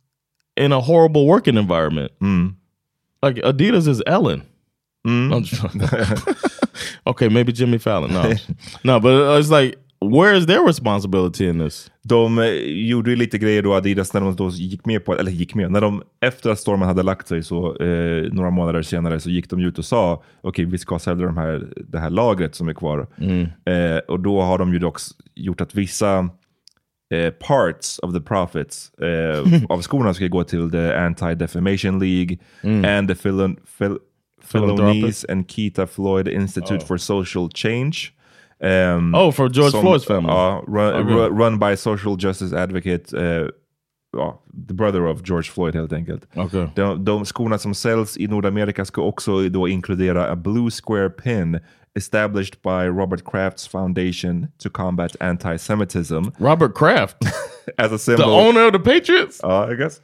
[0.56, 2.12] in a horrible working environment.
[3.22, 4.42] Like Adidas is Ellen.
[5.32, 5.62] I'm just-
[7.06, 8.12] okay, maybe Jimmy Fallon.
[8.12, 8.32] No,
[8.84, 11.90] no, but it's like, where is their responsibility in this?
[12.02, 15.30] De eh, gjorde ju lite grejer då, Adidas, när de då gick med på, eller
[15.30, 19.20] gick med, när de efter att stormen hade lagt sig, så eh, några månader senare,
[19.20, 22.54] så gick de ut och sa, okej vi ska sälja de här, det här lagret
[22.54, 23.06] som är kvar.
[23.72, 24.98] Eh, och då har de ju dock
[25.34, 26.18] gjort att vissa
[27.14, 32.38] eh, parts of the profits eh, av skorna ska gå till the Anti-Defamation League
[32.98, 33.98] and the Philon Phil
[34.52, 38.12] Philonis and Keita Floyd Institute for Social Change.
[38.60, 40.32] Ehm, Oh, for George som- Floyd's family.
[40.32, 41.14] Ja, run, Okay.
[41.14, 43.48] ru- run by social justice advocate, eh,
[44.16, 44.38] ja,
[44.68, 46.26] the brother of George Floyd helt enkelt.
[46.34, 46.66] Okay.
[46.74, 51.58] De, de skorna som säljs i Nordamerika ska också då inkludera a blue square pin
[51.98, 57.16] established by Robert Kraft's foundation to combat anti-Semitism Robert Kraft,
[57.78, 58.24] as a the symbol.
[58.30, 60.00] owner of the Patriots, Ja, I guess.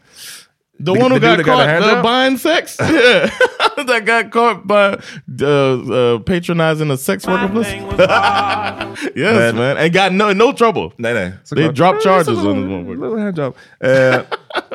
[0.79, 2.03] The, The- one who the got got caught hand uh, job?
[2.03, 3.31] buying sex, yeah,
[3.87, 4.99] that got caught by
[5.43, 7.49] uh, uh, patronizing a sex worker.
[9.17, 9.57] yes, Man.
[9.57, 9.77] man.
[9.79, 10.93] and got no no trouble.
[10.99, 11.31] Nej, nej.
[11.31, 11.75] They såklart.
[11.77, 13.01] dropped charges on this motherfucker.
[13.01, 13.55] little hand job.
[13.81, 14.21] Eh,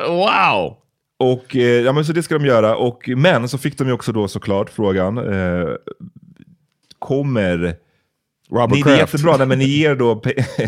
[0.08, 0.76] Wow.
[1.20, 2.76] Och eh, ja, men så det ska de göra.
[2.76, 5.68] Och, men så fick de ju också då såklart frågan, eh,
[6.98, 7.74] kommer
[8.50, 9.12] Robert ni, det är Kraft.
[9.14, 10.22] jättebra, nej, men ni ger då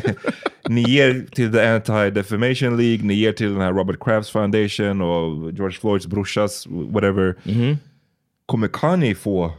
[0.68, 5.52] ni ger till the Anti-Defamation League, ni ger till den här Robert Crafts Foundation och
[5.52, 7.34] George Floyds brorsas, whatever.
[8.46, 9.52] Kommer Kanye få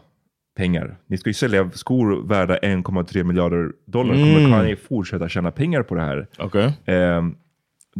[0.57, 0.97] pengar?
[1.07, 4.13] Ni ska ju sälja skor värda 1,3 miljarder dollar.
[4.13, 6.27] Kommer Kanye fortsätta tjäna pengar på det här?
[6.39, 6.95] Okay.
[6.95, 7.35] Um,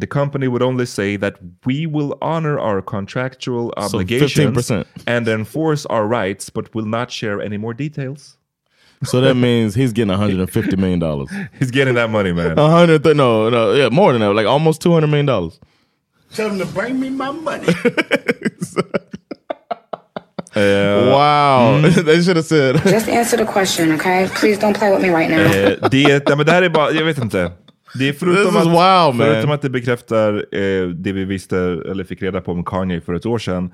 [0.01, 1.33] the company would only say that
[1.65, 4.85] we will honor our contractual So obligations 15%.
[5.05, 8.37] and enforce our rights, but will not share any more details.
[9.03, 11.29] So that means he's getting 150 million dollars.
[11.59, 12.57] He's getting that money, man.
[12.57, 15.59] A hundred, th- no, no, yeah, more than that, like almost 200 million dollars.
[16.35, 17.65] Tell them to bring me my money.
[20.55, 22.75] wow, they should have said.
[22.85, 24.27] Just answer the question, okay?
[24.35, 25.37] Please don't play with me right now.
[25.39, 27.51] Eh, det, nej, men det här är bara, jag vet inte.
[27.99, 29.17] Det är förutom, This is att, man.
[29.17, 33.13] förutom att det bekräftar eh, det vi visste eller fick reda på om Kanye för
[33.13, 33.71] ett år sedan,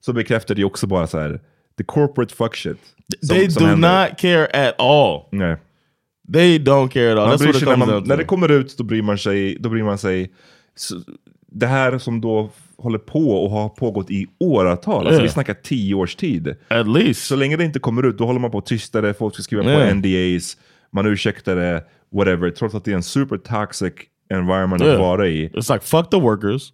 [0.00, 1.40] så bekräftar det också bara så här,
[1.78, 2.76] the corporate fuck shit.
[3.20, 4.08] som- they som do händer.
[4.08, 5.20] not care at all.
[5.32, 5.56] Nej.
[6.32, 7.28] They don't care at all.
[7.28, 8.08] Man That's what it sig när, comes man, down to.
[8.08, 10.32] när det kommer ut då bryr man sig, då bryr man sig
[10.76, 10.94] så,
[11.52, 15.22] det här som då håller på och har pågått i åratal, alltså Yeah.
[15.22, 16.56] vi snackar tio års tid.
[16.68, 17.26] At least.
[17.26, 19.42] Så länge det inte kommer ut, då håller man på att tysta det, folk ska
[19.42, 19.88] skriva Yeah.
[19.88, 20.56] på NDAs,
[20.92, 23.92] man ursäktar det, whatever, trots att det är en super toxic
[24.30, 24.94] environment Yeah.
[24.94, 25.48] att vara i.
[25.48, 26.72] It's like fuck the workers,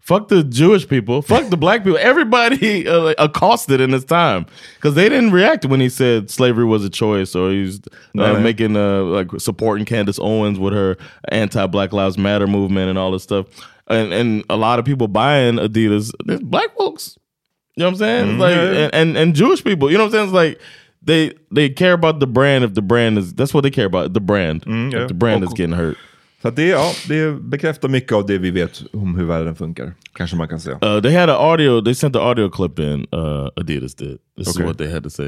[0.00, 1.98] fuck the Jewish people, fuck the black people.
[2.00, 6.84] Everybody uh, accosted in this time because they didn't react when he said slavery was
[6.84, 7.80] a choice or he's uh,
[8.14, 8.40] No, no.
[8.40, 10.96] making uh, like supporting Candace Owens with her
[11.28, 13.46] anti-Black Lives Matter movement and all this stuff.
[13.86, 17.18] And and a lot of people buying Adidas, there's black folks.
[17.76, 18.30] You know what I'm saying?
[18.32, 19.90] It's like and, and and Jewish people.
[19.90, 20.24] You know what I'm saying?
[20.26, 20.60] It's like
[21.02, 24.12] they they care about the brand if the brand is that's what they care about
[24.12, 24.64] the brand.
[24.66, 25.02] yeah.
[25.02, 25.96] If the brand Och- is getting hurt.
[26.42, 29.92] Så att det, ja, det bekräftar mycket av det vi vet om hur världen funkar,
[30.12, 30.74] kanske man kan säga.
[30.74, 31.80] Uh, they had an audio.
[31.84, 33.06] They sent the audio clip in.
[33.14, 34.18] Uh, Adidas did.
[34.38, 34.62] This Okay.
[34.62, 35.26] is what they had to say.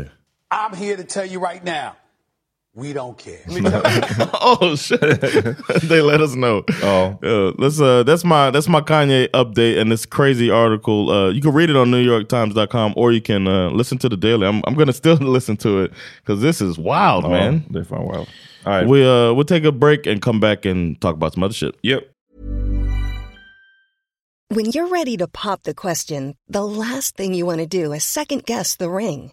[0.50, 1.92] I'm here to tell you right now,
[2.74, 3.40] we don't care.
[4.40, 5.00] oh shit!
[5.82, 6.64] they let us know.
[6.82, 7.18] Oh.
[7.22, 7.80] Uh, let's.
[7.80, 11.10] Uh, that's my that's my Kanye update and this crazy article.
[11.10, 14.46] Uh, you can read it on NewYorkTimes.com or you can uh, listen to the daily.
[14.46, 17.54] I'm I'm gonna still listen to it because this is wild, man.
[17.54, 18.28] Ja, det är fan wild.
[18.64, 18.88] All right.
[18.88, 21.74] We uh we'll take a break and come back and talk about some other shit.
[21.82, 22.08] Yep.
[24.48, 28.04] When you're ready to pop the question, the last thing you want to do is
[28.04, 29.32] second guess the ring.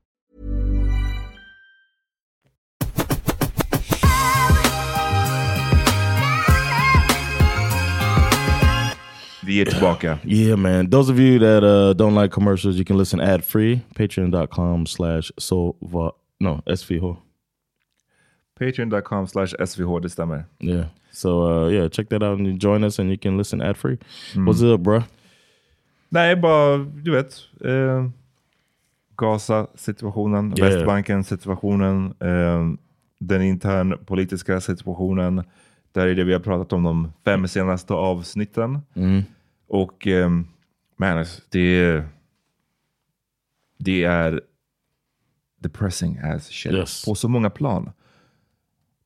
[9.51, 10.17] Vi är tillbaka.
[10.25, 10.89] Yeah, man.
[10.89, 13.81] Those of you that uh, don't like commercials, you can listen ad free.
[13.95, 16.11] Patreon.com slash sova.
[16.39, 17.17] No, SVH.
[18.59, 20.43] Patreon.com slash SVH, det stämmer.
[20.59, 20.85] Yeah.
[21.11, 23.97] So uh, yeah, check that out and join us and you can listen ad free.
[24.35, 25.03] What's up, bro?
[26.09, 27.39] Nej, bara, du vet.
[27.65, 28.09] Eh,
[29.17, 30.69] Gaza-situationen, Yeah.
[30.69, 32.67] Västbanken-situationen, eh,
[33.19, 35.43] den intern politiska situationen.
[35.91, 38.81] Det här är det vi har pratat om de fem senaste avsnitten.
[39.71, 40.29] Och eh,
[40.97, 42.03] man, alltså, det,
[43.77, 44.41] det är
[45.59, 46.73] depressing as shit.
[46.73, 47.05] Yes.
[47.05, 47.91] På så många plan.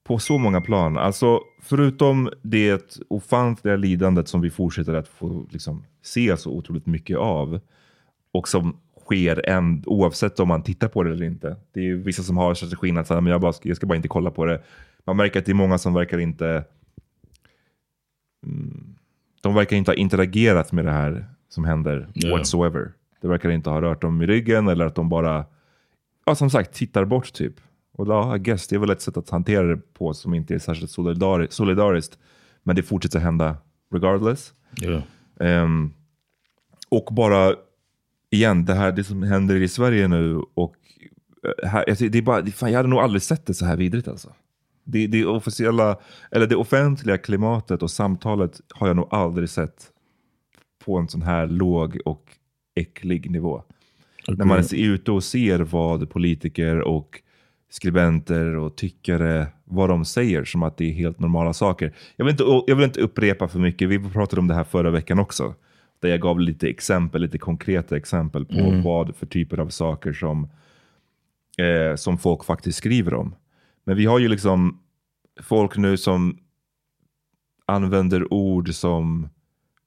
[0.04, 0.98] På så många plan.
[0.98, 7.18] Alltså förutom det ofantliga lidandet som vi fortsätter att få liksom, se så otroligt mycket
[7.18, 7.60] av.
[8.32, 11.56] Och som sker än, oavsett om man tittar på det eller inte.
[11.72, 14.08] Det är vissa som har strategin att säga, men jag, bara, jag ska bara inte
[14.08, 14.64] kolla på det.
[15.04, 16.64] Man märker att det är många som verkar inte
[18.46, 18.95] mm,
[19.46, 22.38] de verkar inte ha interagerat med det här som händer Ja.
[22.38, 22.92] whatsoever.
[23.22, 25.46] Det verkar inte ha rört dem i ryggen eller att de bara,
[26.26, 27.54] ja som sagt, tittar bort typ.
[27.94, 30.56] Och ja, I guess, det är väl ett sätt att hantera det på som inte
[30.56, 32.18] är särskilt solidari- solidariskt.
[32.64, 33.58] Men det fortsätter hända
[33.94, 34.54] regardless.
[34.82, 35.02] Yeah.
[35.40, 35.94] Ehm,
[36.90, 37.54] och bara,
[38.30, 40.76] igen, det här det som händer i Sverige nu och
[41.64, 44.08] eh, här, det är bara, fan, jag hade nog aldrig sett det så här vidrigt
[44.08, 44.30] alltså.
[44.86, 45.98] Det, det officiella,
[46.32, 49.92] eller det offentliga klimatet och samtalet har jag nog aldrig sett
[50.86, 52.24] på en sån här låg och
[52.76, 53.64] äcklig nivå.
[54.28, 57.22] När man är ute och ser vad politiker och
[57.70, 61.94] skribenter och tyckare vad de säger som att det är helt normala saker.
[62.16, 64.92] Jag vill inte, jag vill inte upprepa för mycket, vi pratade om det här förra
[64.92, 65.54] veckan också.
[66.00, 68.84] Där jag gav lite exempel, lite konkreta exempel på Mm.
[68.84, 70.48] vad för typer av saker som,
[71.58, 73.36] eh, som folk faktiskt skriver om.
[73.86, 74.80] Men vi har ju liksom
[75.42, 76.38] folk nu som
[77.66, 79.30] använder ord som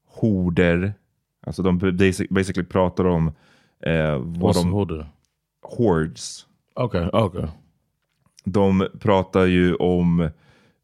[0.07, 0.95] horder.
[1.47, 3.27] Alltså de basic, basically pratar om
[3.81, 4.73] eh, vad de...
[4.73, 5.09] horder?
[5.63, 6.47] Hordes.
[6.75, 7.49] Okej, okej.
[8.45, 10.31] De pratar ju om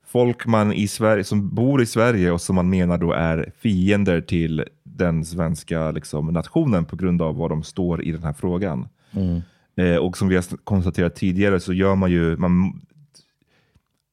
[0.07, 4.21] folk man i Sverige, som bor i Sverige och som man menar då är fiender
[4.21, 8.89] till den svenska liksom, nationen på grund av vad de står i den här frågan.
[9.11, 9.43] Mm.
[9.77, 12.81] Eh, och som vi har konstaterat tidigare så gör man ju, man,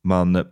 [0.03, 0.45] man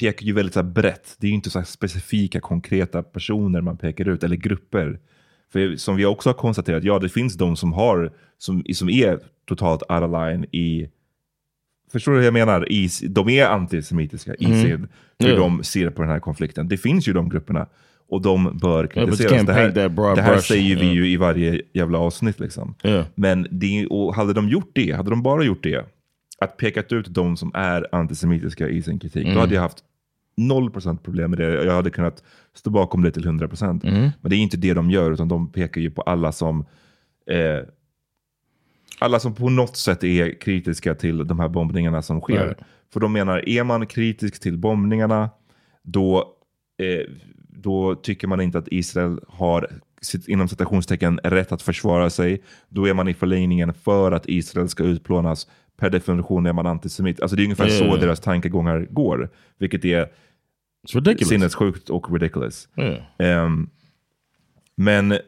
[0.00, 1.16] pekar ju väldigt så brett.
[1.18, 4.98] Det är ju inte så specifika konkreta personer man pekar ut eller grupper.
[5.52, 9.18] För som vi också har konstaterat, ja det finns de som har, som, som är
[9.46, 10.88] totalt out of line i
[11.92, 12.72] Förstår du hur jag menar?
[12.72, 14.62] I, de är antisemitiska i Mm.
[14.62, 15.36] sin, hur Ja.
[15.36, 16.68] de ser på den här konflikten.
[16.68, 17.66] Det finns ju de grupperna
[18.08, 19.32] och de bör kritiseras.
[19.32, 22.40] can't det här, det här säger vi ju i varje jävla avsnitt.
[22.40, 22.74] Liksom.
[23.14, 25.84] Men det, hade de gjort det, hade de bara gjort det,
[26.44, 29.34] att pekat ut de som är antisemitiska i sin kritik, Mm.
[29.34, 29.78] då hade jag haft
[30.36, 31.64] 0% problem med det.
[31.64, 32.22] Jag hade kunnat
[32.54, 33.84] stå bakom det till 100%.
[33.84, 34.10] Mm.
[34.20, 36.64] Men det är inte det de gör, utan de pekar ju på alla som
[37.26, 37.60] eh,
[38.98, 42.44] alla som på något sätt är kritiska till de här bombningarna som sker.
[42.46, 42.58] Right.
[42.92, 45.30] För de menar, är man kritisk till bombningarna,
[45.82, 46.34] då,
[46.78, 47.14] eh,
[47.48, 49.68] då tycker man inte att Israel har
[50.02, 52.42] sitt, inom citationstecken rätt att försvara sig.
[52.68, 55.46] Då är man i förlängningen för att Israel ska utplånas.
[55.76, 57.20] Per definition är man antisemit.
[57.20, 57.96] Alltså det är ungefär Ja, så ja.
[57.96, 59.30] deras tankegångar går.
[59.58, 60.08] Vilket är
[61.24, 62.68] sinnessjukt och ridiculous.
[62.74, 62.96] Ja.
[63.18, 63.70] Ehm,
[64.74, 65.18] men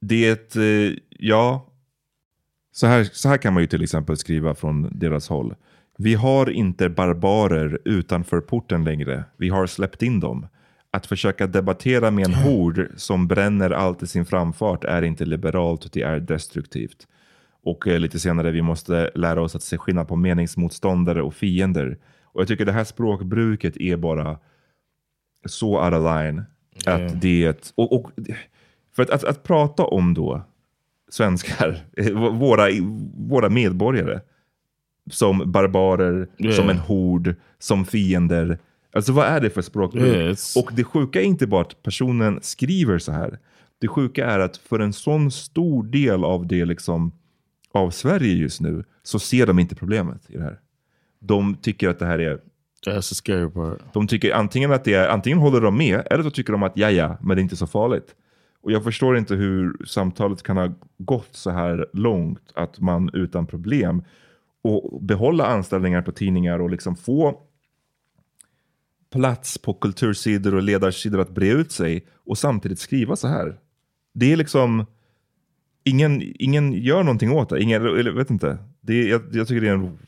[0.00, 1.64] det, eh, ja.
[2.72, 5.54] Så här, så här kan man ju till exempel skriva från deras håll.
[5.98, 9.24] Vi har inte barbarer utanför porten längre.
[9.36, 10.46] Vi har släppt in dem.
[10.90, 15.92] Att försöka debattera med en hord som bränner allt i sin framfart är inte liberalt,
[15.92, 17.06] det är destruktivt.
[17.70, 21.98] Och eh, lite senare, vi måste lära oss att se skillnad på meningsmotståndare och fiender.
[22.24, 24.38] Och jag tycker det här språkbruket är bara
[25.46, 26.42] så out of line.
[26.86, 28.10] Att det, och, och,
[28.96, 30.42] för att, att, att prata om då
[31.10, 31.84] svenskar,
[32.30, 32.66] våra,
[33.16, 34.20] våra medborgare,
[35.10, 36.56] som barbarer, Yeah.
[36.56, 38.58] som en hord, som fiender.
[38.92, 40.14] Alltså vad är det för språkbruk?
[40.14, 43.38] It's- Och det sjuka är inte bara att personen skriver så här.
[43.80, 47.12] Det sjuka är att för en sån stor del av det liksom
[47.72, 50.60] av Sverige just nu så ser de inte problemet i det här.
[51.20, 52.40] De tycker att det här är
[52.86, 53.78] That's the scary part.
[53.92, 56.72] de tycker antingen att det är, antingen håller de med eller så tycker de att
[56.76, 58.14] ja ja, men det är inte så farligt.
[58.60, 63.46] Och jag förstår inte hur samtalet kan ha gått så här långt att man utan
[63.46, 64.02] problem
[64.62, 67.40] och behålla anställningar på tidningar och liksom få
[69.12, 73.58] plats på kultursidor och ledarsidor att bre ut sig och samtidigt skriva så här.
[74.14, 74.86] Det är liksom
[75.88, 77.62] ingen, ingen gör någonting åt det.
[77.62, 78.58] Ingen, eller, vet inte.
[78.80, 79.98] Det är, jag, jag tycker det är en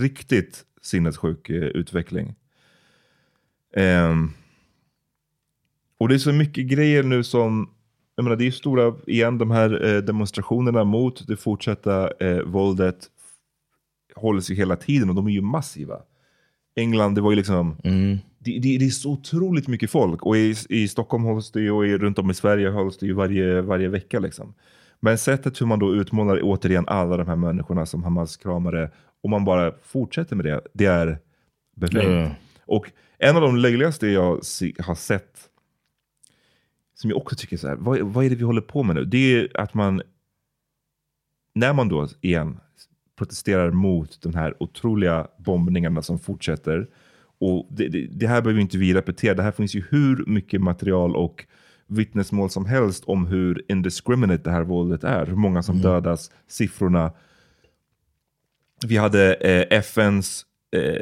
[0.00, 2.34] riktigt sinnessjuk eh, utveckling.
[3.76, 4.32] Um,
[5.98, 7.70] och det är så mycket grejer nu som,
[8.16, 13.06] jag menar det är stora, igen de här eh, demonstrationerna mot det fortsatta eh, våldet
[14.14, 16.02] hålls ju hela tiden och de är ju massiva.
[16.76, 20.36] England, det var ju liksom, mm det, det, det är så otroligt mycket folk och
[20.36, 23.12] i, i Stockholm hålls det ju och i, runt om i Sverige hålls det ju
[23.12, 24.54] varje, varje vecka liksom.
[25.00, 28.90] Men sättet hur man då utmålar återigen alla de här människorna som Hamas-kramare
[29.22, 31.18] och man bara fortsätter med det, det är
[31.76, 32.04] befängt.
[32.04, 32.30] Ja.
[32.66, 35.40] Och en av de löjligaste jag se, har sett,
[36.94, 39.04] som jag också tycker så här, vad, vad är det vi håller på med nu?
[39.04, 40.02] Det är att man,
[41.54, 42.60] när man då igen
[43.16, 46.88] protesterar mot de här otroliga bombningarna som fortsätter.
[47.38, 50.60] Och det, det, det här behöver inte vi repetera, det här finns ju hur mycket
[50.60, 51.46] material och
[51.86, 55.26] vittnesmål som helst om hur indiscriminate det här våldet är.
[55.26, 57.12] Hur många som dödas, siffrorna.
[58.86, 60.44] Vi hade eh, FNs
[60.76, 61.00] eh,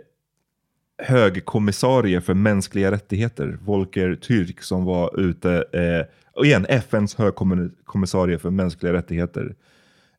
[0.99, 8.51] högkommissarie för mänskliga rättigheter, Volker Türk, som var ute, eh, och igen FNs högkommissarie för
[8.51, 9.55] mänskliga rättigheter,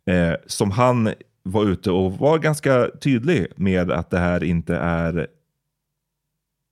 [0.06, 1.10] eh, som han
[1.44, 5.28] var ute och var ganska tydlig med att det här inte är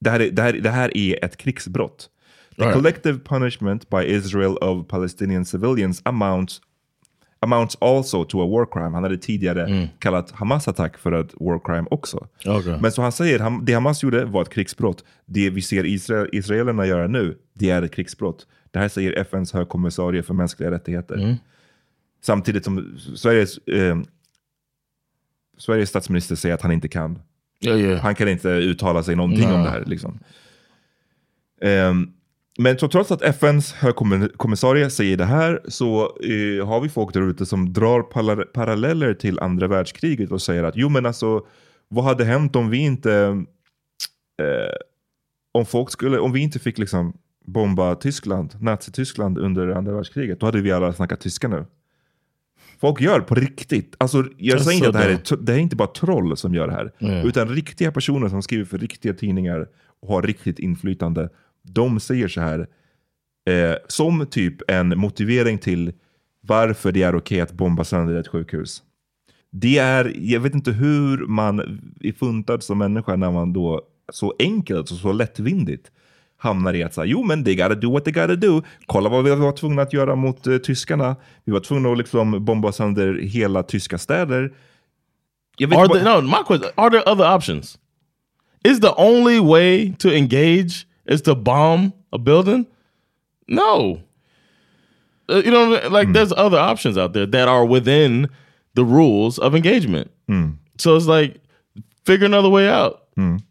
[0.04, 2.10] det här är, det här, det här är ett krigsbrott.
[2.58, 6.62] The collective punishment by Israel of Palestinian civilians amounts
[7.40, 8.94] amounts also to a war crime.
[8.94, 12.28] Han hade tidigare kallat Hamas-attack för ett war crime också.
[12.46, 12.78] Okay.
[12.82, 15.04] Men så han säger, det Hamas gjorde var ett krigsbrott.
[15.26, 18.48] Det vi ser Israel, israelerna göra nu, det är ett krigsbrott.
[18.72, 21.38] Det här säger FNs högkommissarie för mänskliga rättigheter.
[22.22, 23.98] Samtidigt som Sveriges eh,
[25.58, 27.20] Sveriges statsminister säger att han inte kan.
[27.64, 27.98] Ja, ja.
[27.98, 29.54] Han kan inte uttala sig någonting Nej.
[29.54, 29.84] om det här.
[29.86, 30.20] Liksom.
[31.62, 32.08] Ehm,
[32.60, 37.30] men så trots att FNs högkommissarie säger det här så eh, har vi folk där
[37.30, 38.02] ute som drar
[38.46, 41.46] paralleller till andra världskriget och säger att jo men alltså
[41.88, 43.44] vad hade hänt om vi inte
[44.42, 44.76] eh,
[45.52, 47.14] om folk skulle, om vi inte fick liksom
[47.46, 51.66] bomba Tyskland, Nazityskland under andra världskriget, då hade vi alla snackat tyska nu.
[52.84, 53.96] Folk gör på riktigt.
[53.98, 56.38] Alltså, jag That's säger inte att det här är, det här är inte bara troll
[56.38, 56.92] som gör det här.
[57.00, 57.26] Yeah.
[57.26, 59.68] Utan riktiga personer som skriver för riktiga tidningar
[60.02, 61.30] och har riktigt inflytande.
[61.62, 62.68] De säger så här.
[63.50, 65.94] Eh, som typ en motivering till
[66.42, 68.84] varför det är okej att bomba sönder ett sjukhus.
[69.52, 71.60] Det är, jag vet inte hur man
[72.02, 73.82] är funtad som människa när man då
[74.12, 75.92] så enkelt och så lättvindigt
[76.44, 78.62] hamnar i att säga, jo men they gotta do what they gotta do.
[78.86, 81.16] Kolla vad vi var tvungna att göra mot eh, tyskarna.
[81.46, 84.54] Vi var tvungna att liksom bomba sönder hela tyska städer.
[85.58, 87.78] Jag vet Are bara- there, no, my question: Are there other options?
[88.64, 92.66] Is the only way to engage is to bomb a building?
[93.48, 94.00] No.
[95.30, 95.70] Uh, you know,
[96.00, 98.28] like there's other options out there that are within
[98.76, 100.08] the rules of engagement.
[100.78, 101.40] So it's like
[102.06, 103.00] figure another way out.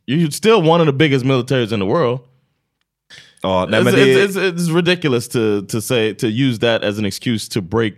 [0.07, 2.21] You're still one of the biggest militaries in the world.
[3.43, 6.85] Ja, nej, it's, men det, it's, it's, it's ridiculous to to say to use that
[6.85, 7.95] as an excuse to break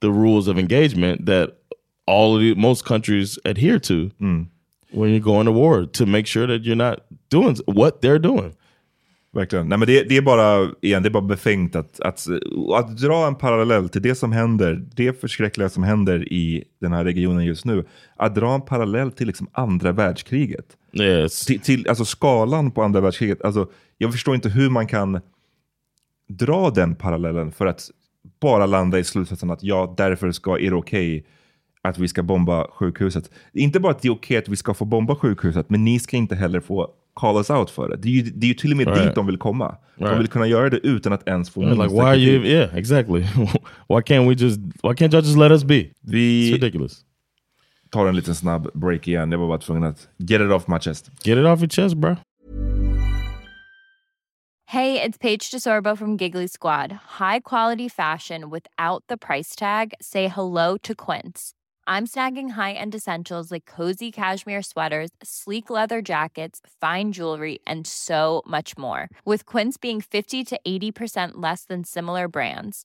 [0.00, 1.50] the rules of engagement that
[2.06, 4.10] all of the, most countries adhere to
[4.92, 8.54] when you're going to war to make sure that you're not doing what they're doing.
[9.32, 9.68] Verkligen.
[9.68, 12.26] Nej, men det, det är bara, igen, det är bara befängt att, att,
[12.74, 17.04] att dra en parallell till det som händer, det förskräckliga som händer i den här
[17.04, 17.84] regionen just nu.
[18.16, 20.76] Att dra en parallell till liksom andra världskriget.
[20.92, 21.44] Yes.
[21.46, 23.42] Till, till alltså skalan på andra världskriget.
[23.44, 25.20] Alltså, jag förstår inte hur man kan
[26.28, 27.90] dra den parallellen för att
[28.40, 31.26] bara landa i slutsatsen att ja, därför ska, är det okej
[31.82, 33.30] att vi ska bomba sjukhuset.
[33.52, 36.16] Inte bara att det är okej att vi ska få bomba sjukhuset, men ni ska
[36.16, 37.96] inte heller få call us out för det.
[37.96, 39.02] Det är ju, det är ju till och med Right.
[39.04, 39.76] dit de vill komma.
[39.96, 40.20] De Right.
[40.20, 42.44] vill kunna göra det utan att ens få Yeah, like why you?
[42.46, 43.20] Yeah, exactly.
[43.88, 44.58] why can't we just?
[44.58, 45.74] Why can't y'all just let us be?
[45.74, 47.04] It's Vi ridiculous.
[47.90, 49.32] Tar en liten snabb break igen.
[49.32, 51.10] Jag var bara tvungen att get it off my chest.
[51.24, 52.16] Get it off your chest, bro.
[54.66, 56.92] Hey, it's Paige DeSorbo from Giggly Squad.
[57.18, 59.94] High quality fashion without the price tag.
[59.98, 61.54] Say hello to Quince.
[61.86, 68.42] I'm snagging high-end essentials like cozy cashmere sweaters, sleek leather jackets, fine jewelry, and so
[68.46, 69.08] much more.
[69.24, 72.84] With Quince being 50 to 80% less than similar brands.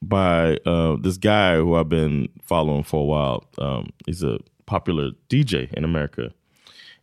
[0.00, 3.44] By uh, this guy who I've been following for a while.
[3.58, 6.32] Um, he's a popular DJ in America,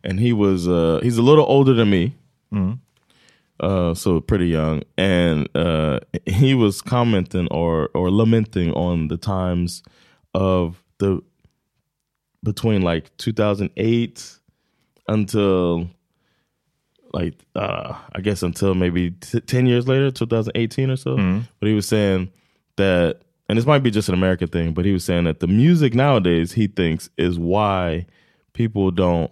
[0.02, 2.14] and he was uh, he's a little older than me,
[2.54, 2.78] Mhm.
[3.60, 4.82] uh, so pretty young.
[4.96, 9.82] And uh, he was commenting or or lamenting on the times
[10.32, 11.20] of the
[12.42, 14.38] between like 2008
[15.08, 15.90] until
[17.12, 21.48] like uh I guess until maybe t- 10 years later 2018 or so Mhm.
[21.60, 22.30] but he was saying
[22.76, 25.46] that and this might be just an American thing but he was saying that the
[25.46, 28.06] music nowadays he thinks is why
[28.52, 29.30] people don't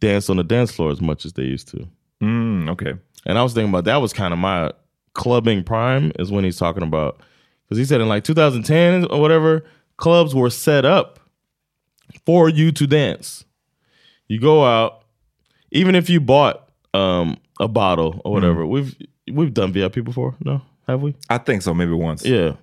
[0.00, 1.86] dance on the dance floor as much as they used to
[2.22, 2.94] Mm, okay.
[3.26, 4.72] and I was thinking about that was kind of my
[5.14, 7.20] clubbing prime is when he's talking about
[7.64, 9.64] because he said in like 2010 or whatever,
[9.96, 11.18] clubs were set up
[12.26, 13.44] for you to dance.
[14.28, 15.02] You go out,
[15.70, 18.66] even if you bought um, a bottle or whatever.
[18.66, 18.94] We've
[19.32, 20.60] we've done VIP before, no?
[20.90, 21.14] Have we?
[21.28, 22.24] I think so, maybe once.
[22.24, 22.54] Yeah,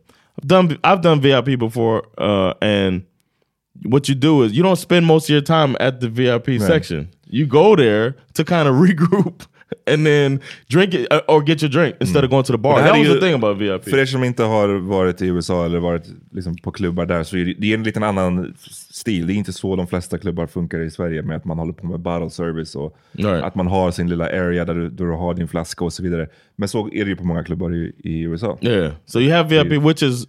[0.41, 3.05] I've done I've done VIP before, uh, and
[3.83, 7.09] what you do is you don't spend most of your time at the VIP section.
[7.29, 9.45] You go there to kind of regroup
[9.93, 12.79] and then drink it uh, or get your drink instead of going to the bar.
[12.81, 13.83] That was ju- the thing about VIP.
[13.89, 17.37] För er som inte har varit i USA eller varit liksom på klubbar där så
[17.37, 18.53] är det, det är en liten annan
[18.91, 19.27] stil.
[19.27, 21.85] Det är inte så de flesta klubbar funkar i Sverige med att man håller på
[21.87, 23.43] med bottle service och Right.
[23.43, 26.03] att man har sin lilla area där du, där du har din flaska och så
[26.03, 26.27] vidare.
[26.55, 28.57] Men så är det ju på många klubbar i, i USA.
[28.61, 28.91] Yeah.
[29.05, 30.27] So you have VIP, which is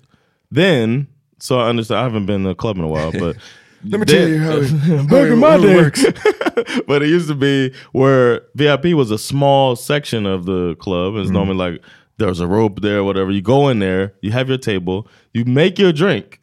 [0.54, 1.06] then.
[1.40, 2.00] So I understand.
[2.00, 3.36] I haven't been to a club in a while, but
[3.90, 5.74] Let me tell you how it- back in my day.
[5.74, 6.04] works.
[6.86, 11.16] but it used to be where VIP was a small section of the club.
[11.16, 11.34] It's Mm.
[11.34, 11.82] normally like
[12.18, 13.30] there's a rope there, whatever.
[13.30, 16.40] You go in there, you have your table, you make your drink,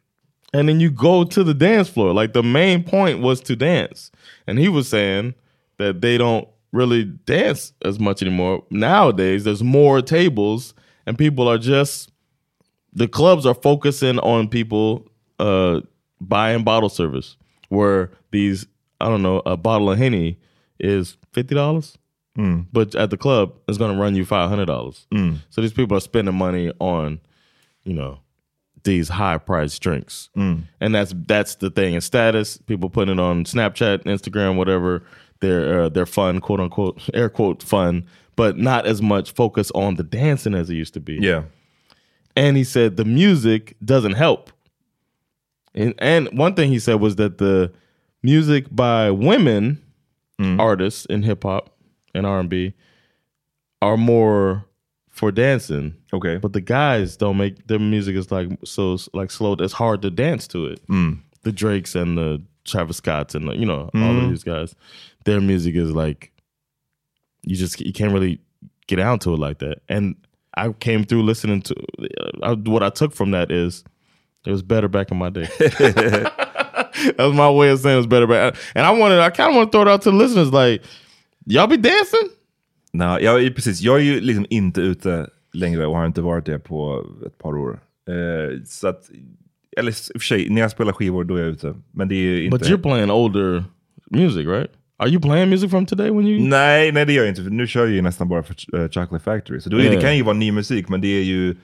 [0.54, 2.12] and then you go to the dance floor.
[2.14, 4.10] Like the main point was to dance.
[4.46, 5.34] And he was saying
[5.78, 8.64] that they don't really dance as much anymore.
[8.70, 10.72] Nowadays, there's more tables,
[11.06, 12.10] and people are just
[12.94, 15.06] the clubs are focusing on people
[15.38, 15.80] uh
[16.20, 17.36] buying bottle service
[17.68, 18.66] where these
[19.00, 20.38] I don't know a bottle of henny
[20.80, 21.96] is fifty dollars,
[22.38, 22.66] Mm.
[22.72, 25.06] but at the club it's going to run you five hundred dollars.
[25.12, 25.38] Mm.
[25.50, 27.20] So these people are spending money on,
[27.84, 28.18] you know,
[28.84, 30.62] these high priced drinks, Mm.
[30.80, 31.94] and that's that's the thing.
[31.94, 35.02] And status people putting it on Snapchat, Instagram, whatever.
[35.40, 38.06] They're uh, they're fun, quote unquote, air quote fun,
[38.36, 41.18] but not as much focus on the dancing as it used to be.
[41.20, 41.42] Yeah.
[42.34, 44.50] And he said the music doesn't help.
[45.76, 47.72] And and one thing he said was that the
[48.22, 49.82] music by women
[50.58, 51.70] artists in hip hop
[52.14, 52.74] and R and B
[53.82, 54.64] are more
[55.08, 55.94] for dancing.
[56.12, 56.36] Okay.
[56.36, 59.54] But the guys don't make their music is like so like slow.
[59.54, 60.86] It's hard to dance to it.
[60.88, 61.20] Mm.
[61.42, 64.24] The Drakes and the Travis Scotts and the, you know all Mm.
[64.24, 64.74] of these guys,
[65.24, 66.32] their music is like
[67.42, 68.40] you just you can't really
[68.88, 69.78] get down to it like that.
[69.88, 70.16] And
[70.54, 73.84] I came through listening to uh, I, what I took from that is
[74.46, 75.46] it was better back in my day.
[77.16, 78.54] that was my way of saying it was better back.
[78.74, 80.82] And I wanted I kind of want to throw it out to the listeners like
[81.46, 82.30] y'all be dancing.
[82.92, 83.80] Nej, jag, precis.
[83.80, 87.56] Jag är ju liksom inte ute längre och har inte varit det på ett par
[87.56, 87.80] år.
[88.08, 89.10] Eh, så att,
[89.76, 91.74] eller i och för sig, när jag spelar skivor då är jag ute.
[91.92, 92.58] Men det är ju inte...
[92.58, 93.64] But you're playing older
[94.10, 94.70] music, right?
[94.98, 96.48] Are you playing music from today when you?
[96.48, 97.42] Nej, nej det gör jag inte.
[97.42, 99.60] För nu kör jag ju nästan bara för eh, Chocolate Factory.
[99.60, 100.02] Så då är, det Yeah.
[100.02, 101.56] kan ju vara ny musik, men det är ju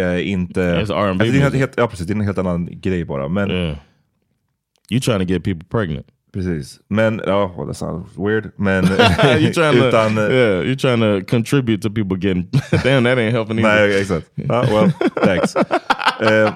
[0.00, 0.60] eh, inte...
[0.60, 2.06] It's R&B Alltså, det är en helt, ja, precis.
[2.06, 3.28] Det är en helt annan grej bara.
[3.28, 3.76] Men, Yeah.
[4.90, 6.06] You trying to get people pregnant.
[6.32, 6.80] Precis.
[6.88, 8.50] Men, ja, well, that sounds weird.
[8.56, 8.84] Men
[9.40, 10.18] you trying to, utan...
[10.18, 12.48] eh, yeah, you're trying to contribute to people getting.
[12.84, 13.88] Damn, that ain't helping either.
[13.88, 14.30] Nej, exakt.
[14.34, 14.92] Ja, well,
[15.24, 15.56] thanks.
[16.20, 16.52] Eh,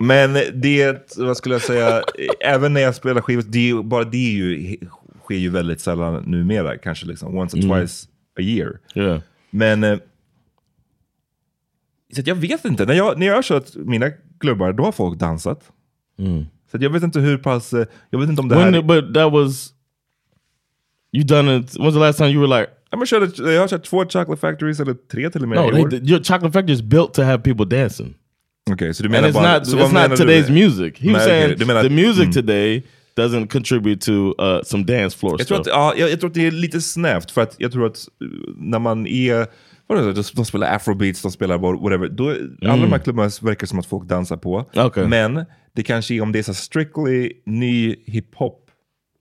[0.00, 2.02] men det, vad skulle jag säga,
[2.44, 4.76] även när jag spelar skivor, det bara det ju,
[5.24, 6.78] sker ju väldigt sällan numera.
[6.78, 7.80] Kanske liksom once or Mm.
[7.80, 8.06] twice
[8.38, 8.78] a year.
[8.94, 9.20] Yeah.
[9.50, 9.98] Men eh,
[12.14, 15.18] så jag vet inte, när jag, när jag har kört mina klubbar, då har folk
[15.18, 15.72] dansat.
[16.70, 18.82] Så att jag vet inte hur pass, eh, jag vet inte om det When här...
[18.82, 19.72] but that was
[21.12, 21.76] you done it.
[21.76, 22.70] When's the last time you were like?
[22.90, 25.90] Jag har kört, jag har kört två Chocolate Factories, eller tre till och med No,
[25.90, 28.14] they, your chocolate factory is built to have people dancing.
[28.70, 29.58] Okej, så du And menar it's bara...
[29.58, 29.66] not.
[29.66, 30.24] så vad It's not du?
[30.24, 30.94] today's music.
[31.00, 32.32] He was saying du menar- the music mm.
[32.32, 32.82] today
[33.16, 35.66] doesn't contribute to uh, some dance floor Jag tror, stuff.
[35.66, 38.08] att, ja, jag, jag tror att det är lite snävt, för att jag tror att
[38.22, 39.46] uh, när man är...
[39.88, 42.08] Vad är det, de, de spelar afrobeats, de spelar whatever.
[42.08, 42.30] Då,
[42.70, 44.64] Alla de här klubbarna verkar som att folk dansar på.
[44.76, 45.06] Okej.
[45.08, 48.70] Men det kanske är om det är så strictly ny hiphop,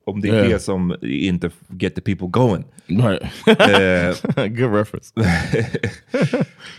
[0.05, 0.49] om det är Yeah.
[0.49, 2.63] det som inte get the people going.
[2.88, 3.22] Right.
[3.47, 5.13] Eh, Good reference.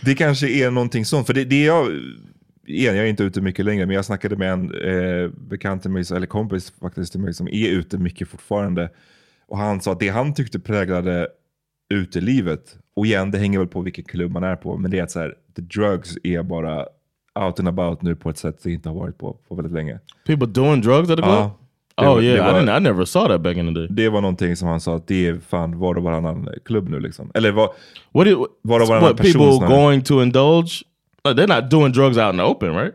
[0.05, 1.27] det kanske är någonting sånt.
[1.27, 1.87] För det, det är jag,
[2.67, 5.91] igen, jag är inte ute mycket längre, men jag snackade med en eh, bekant till
[5.91, 8.89] mig, eller kompis faktiskt till mig, som är ute mycket fortfarande.
[9.47, 11.27] Och han sa att det han tyckte präglade
[11.93, 15.03] utelivet, och igen, det hänger väl på vilken klubb man är på, men det är
[15.03, 16.85] att så här, the drugs är bara
[17.39, 19.99] out and about nu på ett sätt det inte har varit på, på väldigt länge.
[20.27, 21.35] People doing drugs at the club?
[21.35, 21.55] Ja.
[21.95, 22.77] Det oh var- yeah, det var- I didn't.
[22.77, 23.87] I never saw that back in the day.
[23.89, 26.99] Det var någonting som han sa att det är fan var och varannan klubb nu
[26.99, 27.31] liksom.
[27.33, 27.69] Eller var,
[28.11, 29.75] What did var och varannan what person people snarare.
[29.75, 30.83] going to indulge?
[31.27, 32.93] Uh, they're not doing drugs out in the open, right?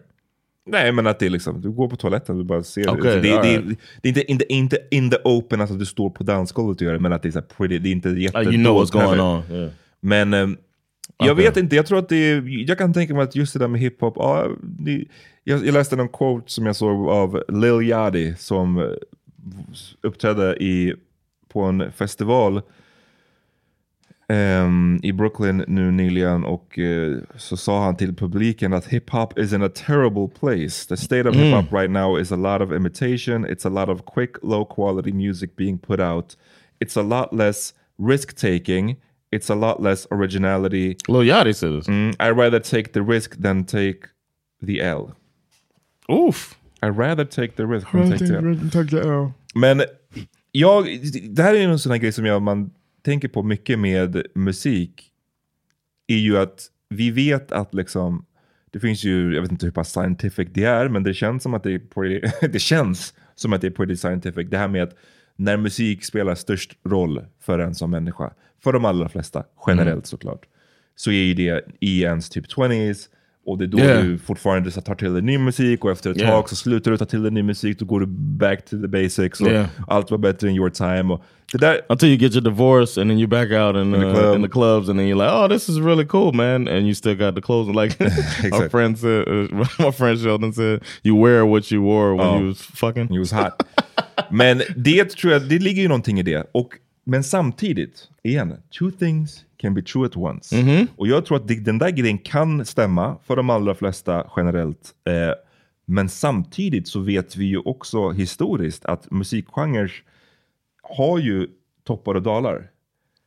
[0.67, 3.03] Nej, men att det är liksom, du går på toaletten och du bara ser Okej,
[3.03, 3.21] det.
[3.21, 3.79] Det, det, alright.
[4.03, 6.93] det är inte, inte, inte in the open, alltså du står på dansgolvet och gör
[6.93, 8.39] det, men att det är så pretty, det är inte jätte...
[8.39, 9.43] Uh, you know what's going on.
[9.51, 9.71] Yeah.
[10.05, 10.57] Men ehm,
[11.19, 11.45] jag Okej.
[11.45, 13.69] vet inte, jag tror att det är, jag kan tänka mig att just det där
[13.69, 14.17] med hiphop,
[14.63, 15.05] det,
[15.45, 18.85] jag, jag läste någon quote som jag såg av Lil Yachty som eh,
[20.03, 20.95] uppträdde i,
[21.53, 22.63] på en festival
[24.29, 29.53] ehm, i Brooklyn nu nyligen och eh, så sa han till publiken att hip-hop is
[29.53, 30.89] in a terrible place.
[30.89, 31.41] The state of Mm.
[31.47, 33.47] hip-hop right now is a lot of imitation.
[33.47, 36.37] It's a lot of quick, low quality music being put out.
[36.81, 38.97] It's a lot less risk taking.
[39.35, 40.97] It's a lot less originality.
[41.09, 41.89] Lil Yachty said this.
[41.89, 44.07] Mm, I'd rather take the risk than take
[44.63, 45.17] the L.
[46.09, 46.55] Oof.
[46.83, 49.33] I'd rather take the risk than take the L.
[49.55, 49.83] Men
[50.53, 50.85] jag,
[51.31, 52.71] det här är en sån här grej som jag, man
[53.03, 55.11] tänker på mycket med musik.
[56.07, 58.27] Är ju att vi vet att liksom,
[58.71, 61.55] det finns ju, jag vet inte hur pass scientific det är, men det känns som
[61.55, 64.51] att det är pretty, det känns som att det är pretty scientific.
[64.51, 64.97] Det här med att
[65.37, 68.33] när musik spelar störst roll för en som människa,
[68.65, 70.05] för de allra flesta, generellt Mm.
[70.05, 70.47] såklart,
[70.97, 73.09] så är ju det i ens typ 20s,
[73.47, 74.05] och det är då Yeah.
[74.05, 76.31] du fortfarande så tar till dig ny musik och efter ett Yeah.
[76.33, 78.89] tag så slutar du ta till dig ny musik, då går du back to the
[78.89, 79.67] basics och Yeah.
[79.89, 81.15] allt var bättre in your time.
[81.15, 81.23] Och
[81.53, 84.07] det där, Until you get your divorce and then you back out in, In the
[84.07, 84.37] uh, club.
[84.37, 86.69] in the clubs and then you're like, oh, this is really cool, man.
[86.69, 87.75] And you still got the clothes.
[87.77, 88.69] Like my Exactly.
[88.69, 92.41] friend said, uh, my friend Sheldon said, you wear what you wore when Oh.
[92.41, 93.09] you was fucking.
[93.09, 93.63] He was hot.
[94.31, 96.47] Men det tror jag, det ligger ju någonting i det.
[96.53, 96.69] Och,
[97.07, 100.57] men samtidigt, igen, two things can be true at once.
[100.63, 100.87] Mhm.
[100.97, 104.91] Och jag tror att det, den där grejen kan stämma för de allra flesta generellt.
[105.09, 105.35] Eh,
[105.87, 109.93] men samtidigt så vet vi ju också historiskt att musikgenrer
[110.83, 111.47] har ju
[111.87, 112.71] toppar och dalar.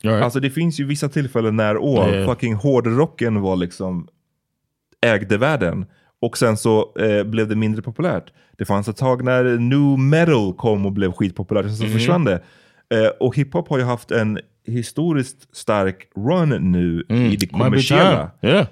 [0.04, 0.24] Right.
[0.24, 2.26] Alltså det finns ju vissa tillfällen när åh, ja.
[2.26, 4.08] fucking hårdrocken var liksom
[5.02, 5.86] ägde världen.
[6.22, 8.34] Och sen så eh, blev det mindre populärt.
[8.58, 11.94] Det fanns ett tag när new metal kom och blev skitpopulärt, sen så Mhm.
[11.94, 12.42] försvann det.
[12.90, 18.32] Eh, och hiphop har ju haft en historiskt stark run nu Mm, i det kommersiella.
[18.42, 18.68] Yeah.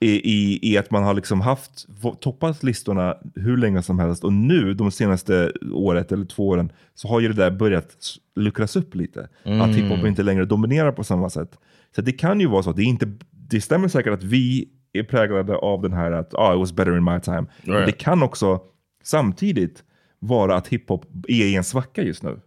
[0.00, 1.86] I, i, I att man har liksom haft,
[2.20, 4.24] toppat listorna hur länge som helst.
[4.24, 7.96] Och nu, de senaste året eller två åren, så har ju det där börjat
[8.36, 9.28] luckras upp lite.
[9.44, 9.60] Mm.
[9.60, 11.58] Att hiphop inte längre dominerar på samma sätt.
[11.94, 15.02] Så det kan ju vara så, det, är inte, det stämmer säkert att vi är
[15.02, 17.46] präglade av den här att ah, it was better in my time.
[17.62, 17.86] Right.
[17.86, 18.60] det kan också
[19.02, 19.84] samtidigt
[20.18, 22.40] vara att hiphop är i en svacka just nu.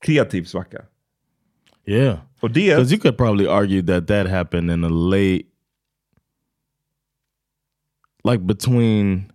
[0.00, 0.82] Kreativ svacka.
[1.86, 2.18] Yeah.
[2.40, 2.68] Och det...
[2.76, 5.46] Because you could probably argue that that happened in a late,
[8.24, 9.30] like between,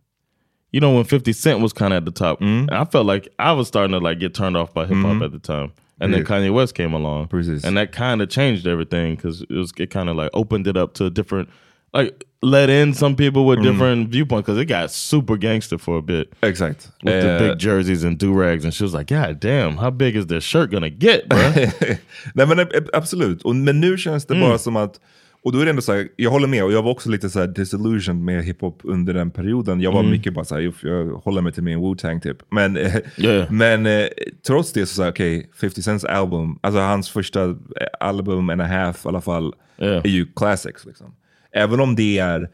[0.71, 2.39] you know, when 50 Cent was kind of at the top.
[2.39, 2.71] Mm.
[2.71, 5.25] I felt like I was starting to like get turned off by hip hop Mhm.
[5.25, 5.71] at the time.
[6.01, 7.27] And then Kanye West came along.
[7.27, 7.65] Precis.
[7.65, 10.77] And that kind of changed everything because it was it kind of like opened it
[10.77, 11.49] up to a different,
[11.93, 13.71] like let in some people with Mm.
[13.71, 16.27] different viewpoints because it got super gangster for a bit.
[16.41, 16.91] Exakt.
[17.03, 19.91] With the Eh, big jerseys and do rags, and she was like, "God damn, how
[19.91, 21.39] big is this shirt gonna get, bro?"
[22.33, 24.47] Nej men eh, absolut, och, men nu känns det Mm.
[24.49, 24.99] bara som att,
[25.43, 27.29] och då är det ändå så här, jag håller med och jag var också lite
[27.29, 29.81] så här disillusioned med hiphop under den perioden.
[29.81, 30.11] Jag var Mm.
[30.11, 32.37] mycket bara så här, "Uff, jag håller mig till min Wu-Tang typ.
[32.51, 32.77] Men,
[33.17, 33.51] Yeah.
[33.51, 34.05] men eh,
[34.47, 37.55] trots det så sa okej, 50 Cents album, alltså hans första eh,
[37.99, 39.97] album and a half i alla fall, Yeah.
[40.05, 41.07] är ju classics liksom.
[41.55, 42.49] Även om det är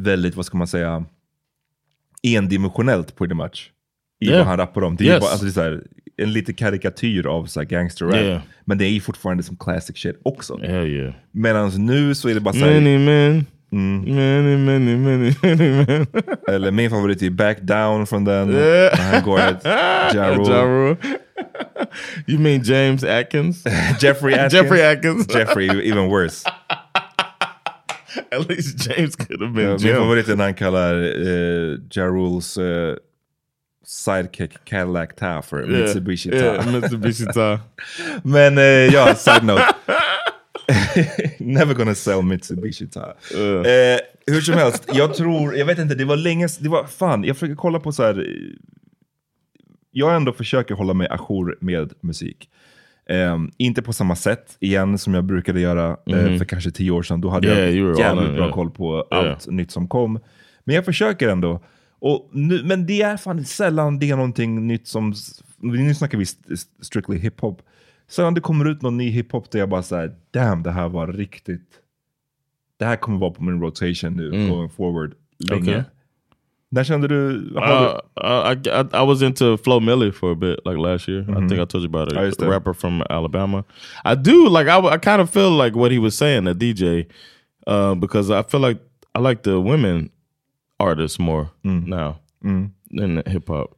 [0.00, 1.04] väldigt, vad ska man säga,
[2.22, 3.70] endimensionellt pretty much.
[4.20, 4.38] I Yeah.
[4.38, 4.96] vad han rappar om.
[4.96, 5.20] Det är, Yes.
[5.20, 5.82] bara, alltså det är så här,
[6.16, 8.14] en liten karikatyr av så här gangster rap.
[8.16, 8.40] Yeah.
[8.64, 10.58] Men det är ju fortfarande som classic shit också.
[10.62, 11.14] Hell yeah.
[11.30, 14.14] Medan nu så är det bara så här, Many men, Mm.
[14.14, 16.06] many, many, many, many men.
[16.48, 18.50] eller min favorit är Back Down från den.
[18.50, 18.98] Yeah.
[18.98, 19.60] Han går ett
[20.14, 20.96] Ja
[22.26, 23.64] you mean James Atkins?
[24.00, 24.52] Jeffrey Atkins.
[24.62, 25.34] Jeffrey Atkins.
[25.34, 26.48] Jeffrey, even worse.
[28.30, 29.96] At least James could have been Ja, min Jim.
[29.96, 32.94] favorit är när han kallar uh, Ja Rules eh,
[33.86, 36.36] sidekick Cadillac Ta för Yeah, Mitsubishi Ta.
[36.36, 37.60] yeah, Mitsubishi Ta.
[38.24, 39.64] Men eh, ja, side note.
[41.38, 43.14] Never gonna sell Mitsubishi Ta.
[43.34, 47.24] Eh, hur som helst, jag tror, jag vet inte, det var länge, det var fan,
[47.24, 48.18] jag försöker kolla på så här.
[48.18, 48.24] eh,
[49.90, 52.48] Jag ändå försöker hålla mig ajour med musik.
[53.10, 56.38] Ehm, inte på samma sätt igen som jag brukade göra eh, Mhm.
[56.38, 57.20] för kanske tio år sedan.
[57.20, 58.52] Då hade Yeah, jag jävligt bra yeah.
[58.54, 59.30] koll på Yeah.
[59.30, 60.18] allt nytt som kom.
[60.64, 61.60] Men jag försöker ändå.
[61.98, 65.14] Och nu, men det är fan sällan det är någonting nytt som,
[65.58, 67.62] nu snackar vi st- st- strictly hiphop.
[68.08, 71.06] Sällan det kommer ut någon ny hiphop där jag bara säger damn det här var
[71.08, 71.68] riktigt,
[72.78, 74.48] det här kommer vara på min rotation nu Mm.
[74.50, 75.62] going forward länge.
[75.62, 75.82] Okay.
[76.74, 80.58] När kände du, Uh, uh, I, I I was into Flo Milli for a bit,
[80.66, 81.20] like last year.
[81.28, 81.48] I Mhm.
[81.48, 82.40] think I told you about it.
[82.42, 83.64] Rapper from Alabama.
[84.04, 84.66] I do like.
[84.68, 87.06] I, I kind of feel like what he was saying, a DJ,
[87.66, 88.78] uh, because I feel like
[89.14, 90.10] I like the women
[90.80, 92.70] artists more now Mm.
[92.90, 93.70] than hip hop.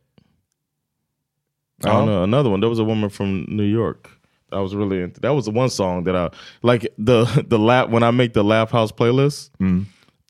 [1.85, 2.23] I don't know.
[2.23, 2.61] Another one.
[2.61, 4.09] There was a woman from New York.
[4.53, 5.21] I was really into.
[5.21, 6.31] That was the one song that I
[6.63, 6.89] like.
[6.99, 9.51] The the lap when I make the Laugh House playlist.
[9.61, 9.85] Mm.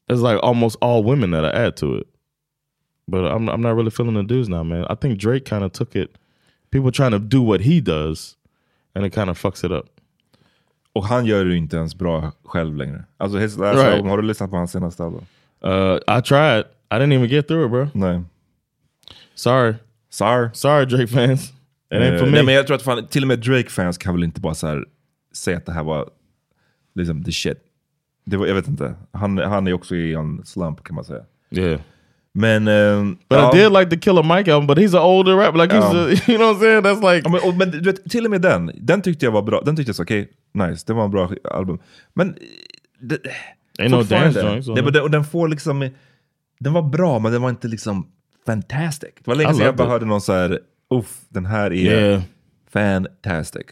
[0.09, 2.07] It's like almost all women that I add to it.
[3.07, 4.85] But I'm I'm not really feeling the dudes now, man.
[4.91, 6.11] I think Drake kind of took it.
[6.71, 8.37] People trying to do what he does,
[8.95, 9.87] and it kind of fucks it up.
[10.93, 13.05] Och han gör det ju inte ens bra själv längre.
[13.17, 13.93] Alltså his last Right.
[13.93, 15.25] album, har du lyssnat på hans senaste album?
[15.65, 16.65] Uh, I tried.
[16.91, 17.89] I didn't even get through it, bro.
[17.95, 18.23] Nej.
[19.35, 19.75] Sorry.
[20.11, 20.49] Sorry.
[20.53, 21.53] Sorry, Drake fans.
[21.91, 22.33] It ain't Eh, for me.
[22.33, 24.67] Nej, men jag tror att fan, till och med Drake-fans kan väl inte bara så
[24.67, 24.85] här,
[25.35, 26.11] säga att det här var
[26.95, 27.59] liksom the shit.
[28.25, 28.95] Det var, jag vet inte.
[29.13, 31.25] Han, han är också i en slump kan man säga.
[31.51, 31.81] Yeah.
[32.37, 32.69] Men...
[32.69, 33.51] ehm, But ja.
[33.55, 35.59] I did like the Killer Mike album, but he's an older rapper.
[35.59, 36.01] Like he's, Ja.
[36.01, 36.83] a, you know what I'm saying?
[36.83, 37.29] That's like...
[37.31, 39.63] Men, och, men du vet, till och med den, den tyckte jag var bra.
[39.65, 41.79] Den tyckte jag så okej, nice, det var en bra album.
[42.15, 42.37] Men...
[43.01, 43.19] Det,
[43.79, 45.91] Ain't no dance joints den, och den får liksom...
[46.61, 48.07] Den var bra, men den var inte liksom
[48.47, 49.11] fantastic.
[49.19, 49.91] Det var länge sedan jag bara it.
[49.91, 50.59] hörde någon så här,
[50.95, 51.75] uff, den här är
[52.11, 52.23] Yeah.
[52.73, 53.67] fantastic.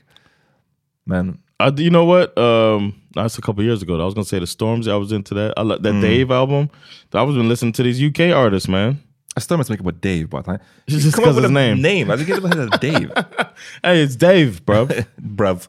[1.07, 1.39] Men...
[1.61, 2.37] I, you know what?
[2.37, 4.01] Um, that's a couple years ago.
[4.01, 4.89] I was gonna say the Storms.
[4.89, 5.55] I was into that.
[5.57, 6.01] I like that Mm.
[6.03, 6.69] Dave album.
[7.13, 8.99] I was been listening to these UK artists, man.
[9.37, 10.41] I stör mig make mycket with Dave bara.
[10.41, 11.81] att han- Just Come up 'cause with his name.
[11.83, 12.11] name.
[12.11, 13.11] I think it was Dave.
[13.83, 15.07] Hey, it's Dave, bruv.
[15.37, 15.69] bruv.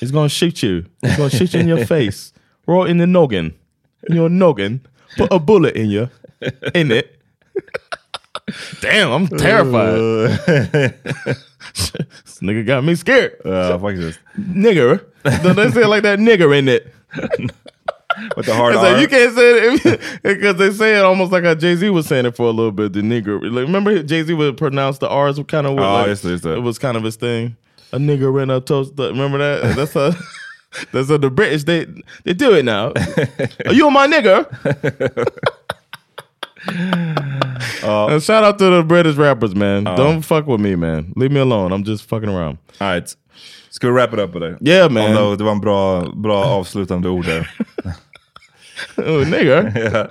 [0.00, 0.84] He's gonna shoot you.
[1.02, 2.32] He's gonna shoot you in your face,
[2.66, 3.52] right in the noggin,
[4.08, 4.80] in your noggin.
[5.16, 6.08] Put a bullet in you,
[6.74, 7.15] in it.
[8.80, 9.98] Damn, I'm terrified.
[11.74, 13.40] this nigga got me scared.
[13.44, 14.20] Uh, ja, faktiskt.
[14.38, 15.04] Nigger.
[15.42, 16.18] Don't they say it like that?
[16.18, 16.92] Nigger in it.
[18.36, 21.44] With the hard It's like, you can't say it because they say it almost like
[21.44, 22.92] how Jay Z was saying it for a little bit.
[22.92, 23.42] The nigger.
[23.42, 25.72] Like, remember Jay Z would pronounce the R's kind of.
[25.72, 26.46] Oh, like, det, just.
[26.46, 27.56] It was kind of his thing.
[27.92, 28.92] A nigger in a toast.
[28.96, 29.76] Remember that?
[29.76, 30.16] That's a.
[30.92, 31.86] That's how the British they
[32.24, 32.88] they do it now.
[33.66, 34.46] Are you my nigger?
[37.82, 39.84] And shout out to the British rappers, man.
[39.84, 41.12] Don't fuck with me, man.
[41.16, 41.72] Leave me alone.
[41.72, 42.58] I'm just fucking around.
[42.80, 43.16] All right.
[43.70, 44.58] Ska vi wrap it up på det?
[44.60, 45.10] Yeah, man.
[45.10, 47.50] Oh, no, det var en bra, bra avslutande ord där.
[48.96, 49.64] oh, nigger.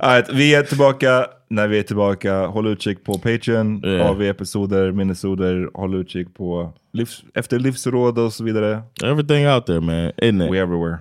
[0.00, 2.46] All right, vi är tillbaka när vi är tillbaka.
[2.46, 4.10] Håll utkik på Patreon, Yeah.
[4.10, 5.70] AV-episoder, minnesoder.
[5.74, 8.82] Håll utkik på livs, efter livsråd och så vidare.
[9.04, 10.12] Everything out there, man.
[10.16, 10.52] Isn't it?
[10.52, 10.98] We everywhere.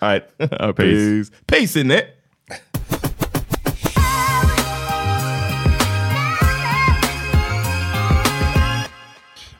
[0.00, 0.76] All right.
[0.76, 1.30] Peace.
[1.46, 2.04] Peace in it.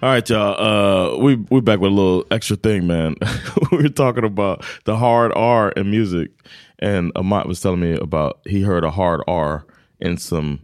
[0.02, 0.58] All right, y'all.
[0.58, 3.16] Uh, we we're back with a little extra thing, man.
[3.70, 6.30] we were talking about the hard R in music,
[6.78, 9.66] and Amat was telling me about he heard a hard R
[10.00, 10.60] in some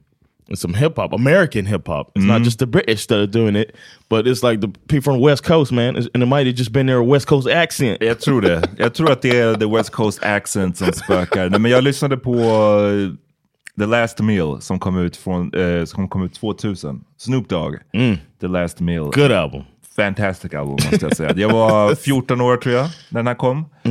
[0.48, 2.12] in some hip hop, American hip hop.
[2.14, 3.76] It's not just the British that are doing it,
[4.08, 5.96] but it's like the people from the West Coast, man.
[5.96, 8.00] And it might have just been their West Coast accent.
[8.00, 8.62] Jag tror det.
[8.78, 11.50] Jag tror att det är the West Coast accent som spökar.
[11.50, 13.25] Nej, men jag lyssnade på eh,
[13.78, 17.04] The Last Meal som kom ut, från, eh, som kom ut 2000.
[17.16, 17.76] Snoop Dogg.
[18.40, 19.02] The Last Meal.
[19.02, 19.10] Mm.
[19.10, 19.62] Good album.
[19.96, 21.32] Fantastic album måste jag säga.
[21.36, 23.64] Jag var 14 år tror jag när den här kom.
[23.84, 23.90] Eh,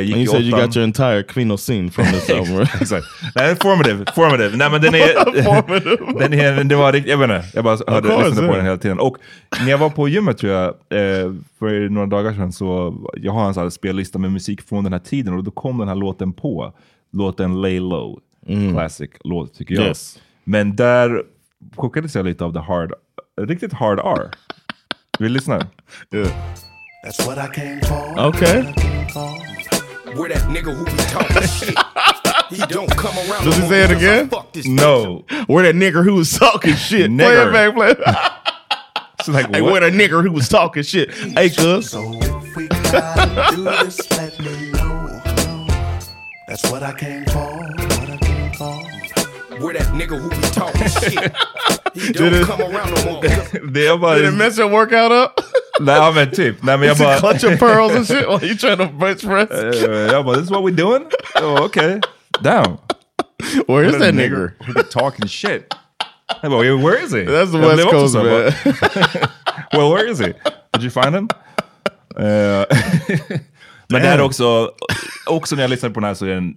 [0.00, 0.14] gick.
[0.14, 2.60] And you said you got your entire scene from this album?
[2.80, 3.06] Exakt.
[3.34, 4.04] Nej, formative.
[4.14, 4.56] formative.
[4.56, 6.18] Nej, men den är...
[6.18, 8.76] den är det var riktigt, jag vet inte, jag bara hörde, lyssnade på den hela
[8.76, 8.98] tiden.
[9.00, 9.16] Och
[9.60, 13.46] när jag var på gymmet tror jag, eh, för några dagar sedan, så jag har
[13.46, 16.32] en sån spellista med musik från den här tiden och då kom den här låten
[16.32, 16.72] på.
[17.12, 18.20] Låten Lay Low.
[18.72, 19.84] Classic låt tycker jag.
[19.84, 20.18] Yes.
[20.44, 21.22] Men där
[21.76, 22.92] chockades jag lite av the hard,
[23.40, 24.30] riktigt hard R.
[25.18, 25.66] Vill lyssna?
[26.12, 26.28] Yeah.
[27.04, 28.20] That's what I came for.
[28.26, 28.62] Okay.
[30.16, 31.78] We're that nigga who be talking shit.
[32.50, 33.44] He don't come around.
[33.44, 34.28] Does he say it again?
[34.66, 35.24] No.
[35.46, 37.06] Where that nigger who was talking shit.
[37.06, 37.48] Play Nigger.
[37.48, 37.98] it back, play it.
[39.20, 39.72] It's like, Hey, what?
[39.72, 41.14] where that nigger who was talking shit.
[41.14, 41.90] Hey, cuz.
[41.90, 45.20] So if we gotta do this, let me know.
[46.48, 47.59] That's what I came for.
[49.60, 51.32] We're that nigga who be talking shit.
[51.94, 53.22] He Did don't it- come around no more.
[53.22, 54.14] 'cause Det är bara...
[54.14, 55.40] Did it mess your workout up?
[55.80, 56.62] Nej, ja, men typ.
[56.62, 57.18] Nej, men jag Is it bara...
[57.18, 59.50] clutching pearls and shit while you trying to bench press?
[59.50, 61.04] Uh, jag bara, this is what we doing?
[61.42, 62.00] Oh, okay.
[62.42, 62.78] Damn.
[63.66, 64.52] Where is that nigger?
[64.66, 65.74] Who be talking shit?
[66.42, 67.24] Jag bara, where is he?
[67.24, 68.26] That's the Jag West blev också Coast, så, man.
[68.26, 70.32] bara, well, where is he?
[70.72, 71.28] Did you find him?
[72.16, 72.64] Eh,
[73.88, 74.70] men det här är också,
[75.26, 76.54] också när jag lyssnar på den här så är det en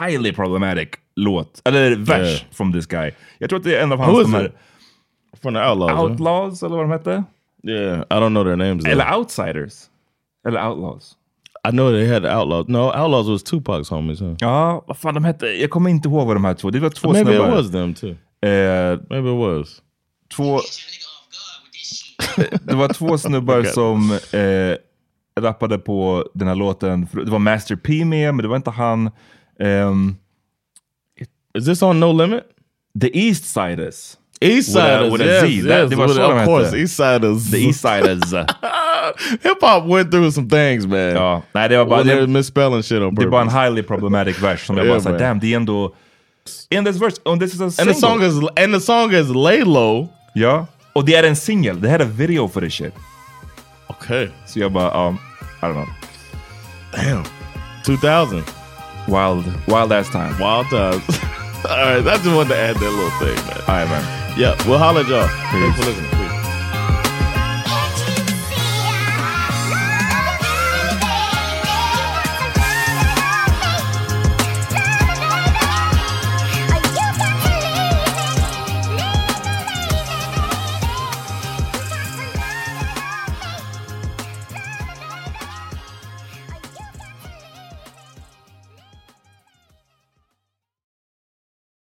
[0.00, 1.62] highly problematic låt.
[1.68, 2.52] Eller vers Yeah.
[2.52, 3.10] from this guy.
[3.38, 4.26] Jag tror att det är en av Who hans?
[5.42, 5.92] From the Outlaws.
[6.10, 7.24] Outlaws, eller vad de hette?
[7.62, 8.84] Yeah, I don't know their names.
[8.84, 8.92] though.
[8.92, 9.84] Eller Outsiders.
[10.48, 11.12] Eller Outlaws.
[11.68, 12.68] I know they had Outlaws.
[12.68, 14.34] No, Outlaws was Tupac's homies, huh?
[14.38, 15.46] Ja, vad fan de hette?
[15.46, 16.70] Jag kommer inte ihåg vad de här två.
[16.70, 17.56] Det var två Maybe it snubbar.
[17.56, 18.10] was them too.
[18.50, 19.82] Eh, Maybe it was.
[20.36, 20.60] två...
[22.62, 23.72] det var två snubbar Okay.
[23.72, 24.76] som eh,
[25.40, 27.08] rappade på den här låten.
[27.12, 29.10] Det var Master P med, men det var inte han.
[29.60, 30.16] Ehm,
[31.58, 32.42] Is this on No Limit?
[33.00, 34.16] The East Siders.
[34.40, 35.62] East With a- Siders, with a yes, Z.
[35.68, 36.76] That- det var with- of course.
[36.76, 37.50] East Siders.
[37.50, 38.32] The East Siders.
[39.42, 41.14] Hip hop went through some things, man.
[41.14, 42.02] ja, nej, det var bara...
[42.02, 43.30] Det, misspelling shit on det purpose.
[43.30, 45.94] var en highly problematic vers som jag Yeah, bara såhär, damn, det är ändå...
[46.70, 49.28] In this verse, and this is a and the song is and the song is
[49.28, 50.08] lay low.
[50.34, 51.80] Ja, och det är en singel.
[51.80, 52.94] Det här är video för det shit.
[53.88, 54.28] Okay.
[54.46, 55.16] Så jag bara, ja.
[55.62, 55.86] I don't know.
[56.92, 57.24] Damn.
[57.86, 58.42] 2000.
[59.08, 60.38] Wild, wild ass time.
[60.38, 61.02] Wild times.
[61.68, 63.60] All right, I just wanted to add that little thing, man.
[63.60, 64.38] All right, man.
[64.38, 65.26] Yeah, we'll holler at y'all.
[65.26, 66.10] Thanks for listening.
[66.10, 66.35] Peace.